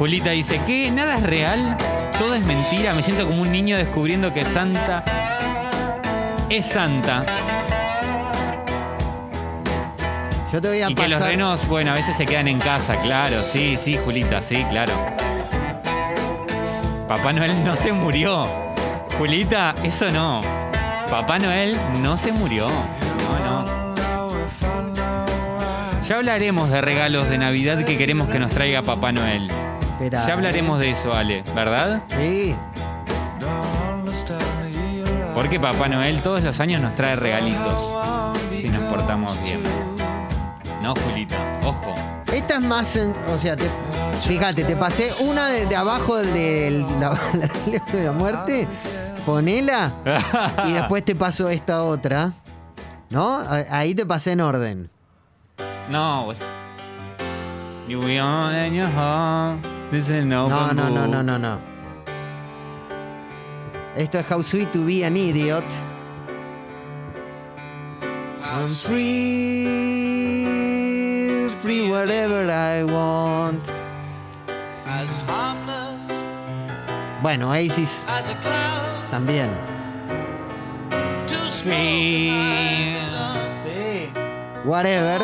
[0.00, 0.90] Julita dice, ¿qué?
[0.90, 1.76] ¿Nada es real?
[2.18, 2.94] ¿Todo es mentira?
[2.94, 5.04] Me siento como un niño descubriendo que Santa
[6.48, 7.26] es Santa.
[10.50, 11.28] Yo te voy a Y que los pasar.
[11.28, 13.44] renos, bueno, a veces se quedan en casa, claro.
[13.44, 14.94] Sí, sí, Julita, sí, claro.
[17.06, 18.46] Papá Noel no se murió.
[19.18, 20.40] Julita, eso no.
[21.10, 22.68] Papá Noel no se murió.
[22.70, 23.94] No, no.
[26.08, 29.52] Ya hablaremos de regalos de Navidad que queremos que nos traiga Papá Noel.
[30.00, 32.02] Ya hablaremos de eso, Ale, ¿verdad?
[32.08, 32.54] Sí.
[35.34, 37.74] Porque Papá Noel todos los años nos trae regalitos.
[38.50, 39.62] Si nos portamos bien.
[40.82, 41.94] No, Julita, ojo.
[42.32, 42.96] Esta es más.
[42.96, 43.70] en- o sea, te-
[44.22, 48.66] fíjate, te pasé una de, de abajo del de la, la- de la muerte.
[49.26, 49.92] Ponela.
[50.66, 52.32] y después te paso esta otra.
[53.10, 53.40] ¿No?
[53.70, 54.90] Ahí te pasé en orden.
[55.88, 56.38] No, pues.
[57.88, 59.69] You in your.
[59.92, 61.10] No, no, no, book.
[61.10, 61.58] no, no, no.
[63.96, 65.64] Esto es How Sweet to Be an Idiot.
[68.42, 69.66] I'm free,
[71.60, 73.62] free whatever I want.
[74.86, 76.08] as harmless
[77.22, 79.10] Bueno, Oasis as a cloud.
[79.10, 79.50] también.
[81.26, 83.38] Too small to hide the sun.
[84.64, 85.18] Whatever.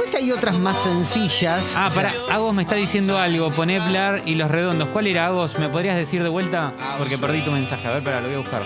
[0.00, 1.74] Después hay otras más sencillas.
[1.76, 3.50] Ah, para, Agos me está diciendo algo.
[3.50, 4.88] Poné Blur y los redondos.
[4.88, 5.58] ¿Cuál era Agos?
[5.58, 6.72] ¿Me podrías decir de vuelta?
[6.96, 7.86] Porque perdí tu mensaje.
[7.86, 8.62] A ver, para, lo voy a buscar.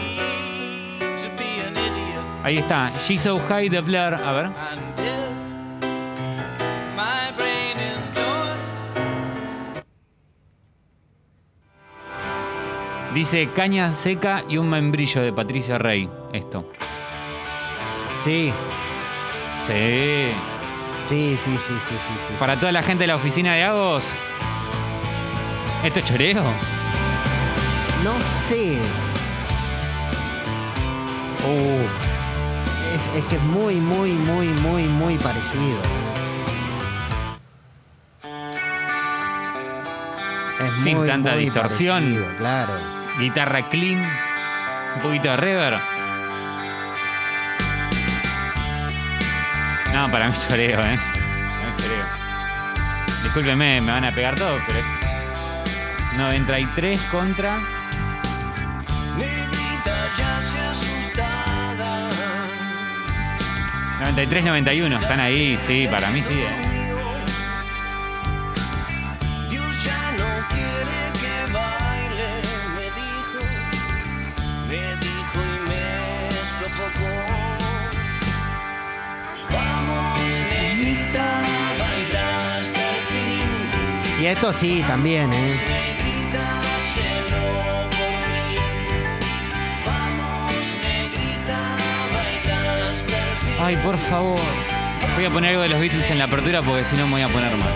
[2.44, 2.92] Ahí está.
[3.04, 4.14] She's so high the Blur.
[4.14, 4.50] A ver.
[13.12, 16.08] Dice caña seca y un membrillo de Patricia Rey.
[16.32, 16.70] Esto.
[18.20, 18.52] Sí,
[19.66, 20.53] Sí.
[21.08, 22.34] Sí, sí, sí, sí, sí, sí.
[22.38, 24.04] Para toda la gente de la oficina de Agos.
[25.84, 26.42] ¿Esto es choreo?
[28.02, 28.78] No sé.
[31.46, 31.86] Uh,
[32.94, 35.78] Es, es que es muy, muy, muy, muy, muy parecido.
[40.60, 42.02] Es Sin muy, tanta muy distorsión.
[42.14, 42.74] parecido, claro.
[43.18, 44.02] guitarra clean.
[44.96, 45.80] Un poquito de reverb.
[49.94, 50.98] No, para mí choreo, ¿eh?
[50.98, 52.04] Para mí choreo.
[53.22, 54.84] Discúlpeme, me van a pegar todo, pero es
[56.18, 57.56] 93 contra.
[60.18, 62.10] Ya se asustada.
[64.00, 66.40] 93-91, están ahí, sí, para mí sí.
[66.40, 66.73] ¿eh?
[84.20, 85.52] Y esto sí, también, ¿eh?
[85.52, 85.74] El.
[93.60, 94.40] Ay, por favor.
[95.16, 97.22] Voy a poner algo de los Beatles en la apertura porque si no me voy
[97.22, 97.72] a poner mal.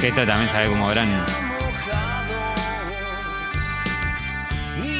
[0.00, 1.08] Que esto también sabe como verán.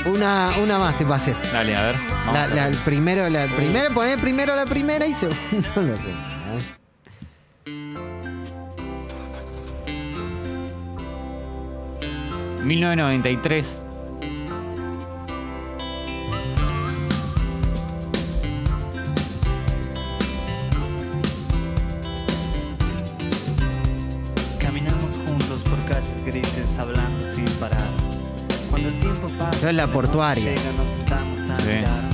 [0.05, 1.35] Una, una más te pasé.
[1.53, 1.97] Dale, a ver.
[2.33, 2.73] La, a la- ver.
[2.73, 6.57] el primero, la el primero, poner primero la primera y segundo la segunda.
[6.57, 6.80] ¿eh?
[12.71, 13.81] 1993.
[24.59, 27.89] Caminamos juntos por calles grises hablando sin parar.
[28.71, 30.45] Cuando el tiempo pasa, es la portuaria.
[30.45, 31.69] llega, nos sentamos a Sí.
[31.69, 32.10] mirar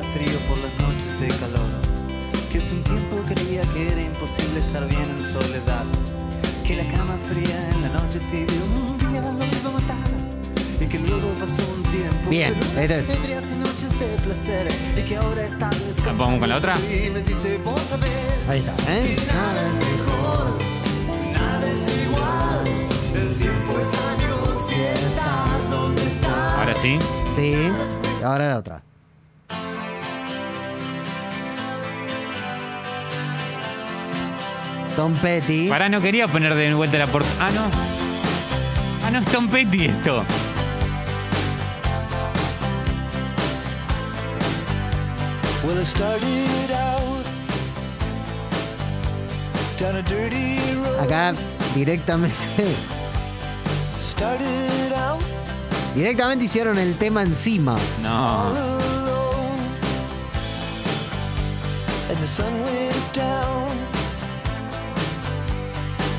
[0.00, 1.70] frío por las noches de calor.
[2.50, 5.84] Que hace un tiempo creía que era imposible estar bien en soledad.
[6.66, 10.10] Que la cama fría en la noche tibia un día lo iba a matar.
[10.80, 12.30] Y que luego pasó un tiempo.
[12.30, 14.68] Bien, pero era- unas ebrias y noches de placer.
[14.96, 16.16] Y que ahora está descansando.
[16.24, 16.76] ¿Vamos con la otra?
[16.80, 18.10] Y me dice, vos sabés.
[18.48, 19.16] Ahí está, ¿eh?
[19.18, 20.58] que Nada es mejor,
[21.34, 22.64] nada es igual.
[23.14, 26.58] El tiempo es años si estás donde estás.
[26.58, 26.98] Ahora sí.
[27.36, 27.54] Sí.
[28.24, 28.82] Ahora la otra.
[34.96, 35.68] Tom Petty.
[35.68, 37.28] Pará, no quería poner de vuelta la puerta.
[37.40, 37.62] Ah, no.
[39.04, 40.24] Ah, no, es Tom Petty esto.
[45.64, 47.24] Well, I started out
[49.78, 51.00] down a dirty road.
[51.00, 51.34] Acá
[51.74, 52.34] directamente.
[54.00, 55.22] Started out
[55.94, 57.76] Directamente hicieron el tema encima.
[58.02, 58.72] No.
[62.12, 62.52] and the sun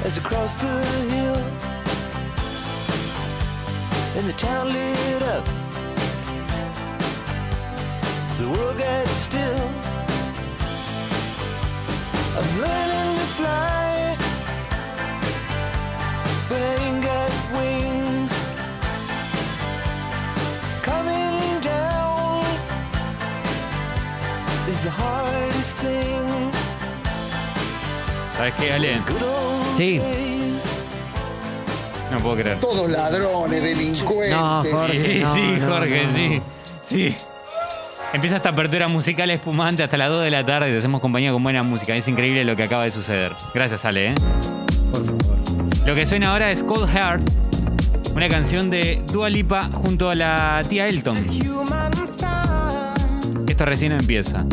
[0.06, 0.68] as I crossed the
[1.14, 1.42] hill,
[4.18, 5.46] and the town lit up.
[8.38, 9.70] The world got still.
[12.38, 14.18] I'm learning to fly,
[16.50, 18.32] but I ain't got wings.
[20.82, 22.46] Coming down
[24.68, 26.13] is the hardest thing.
[28.44, 29.02] ¿Sabes qué, Ale?
[29.78, 30.02] Sí.
[32.12, 32.60] No puedo creer.
[32.60, 34.36] Todos ladrones, delincuentes.
[34.36, 35.02] No, Jorge.
[35.02, 36.30] Sí, no, sí, no, Jorge, no, sí.
[36.30, 36.44] no.
[36.90, 37.16] Sí.
[38.12, 41.32] Empieza esta apertura musical espumante hasta las 2 de la tarde y te hacemos compañía
[41.32, 41.96] con buena música.
[41.96, 43.32] Es increíble lo que acaba de suceder.
[43.54, 44.08] Gracias, Ale.
[44.10, 44.16] ¿eh?
[44.92, 45.88] Por favor.
[45.88, 47.24] Lo que suena ahora es Cold Heart,
[48.14, 51.16] una canción de Dua Lipa junto a la tía Elton.
[53.48, 54.44] Esto recién empieza.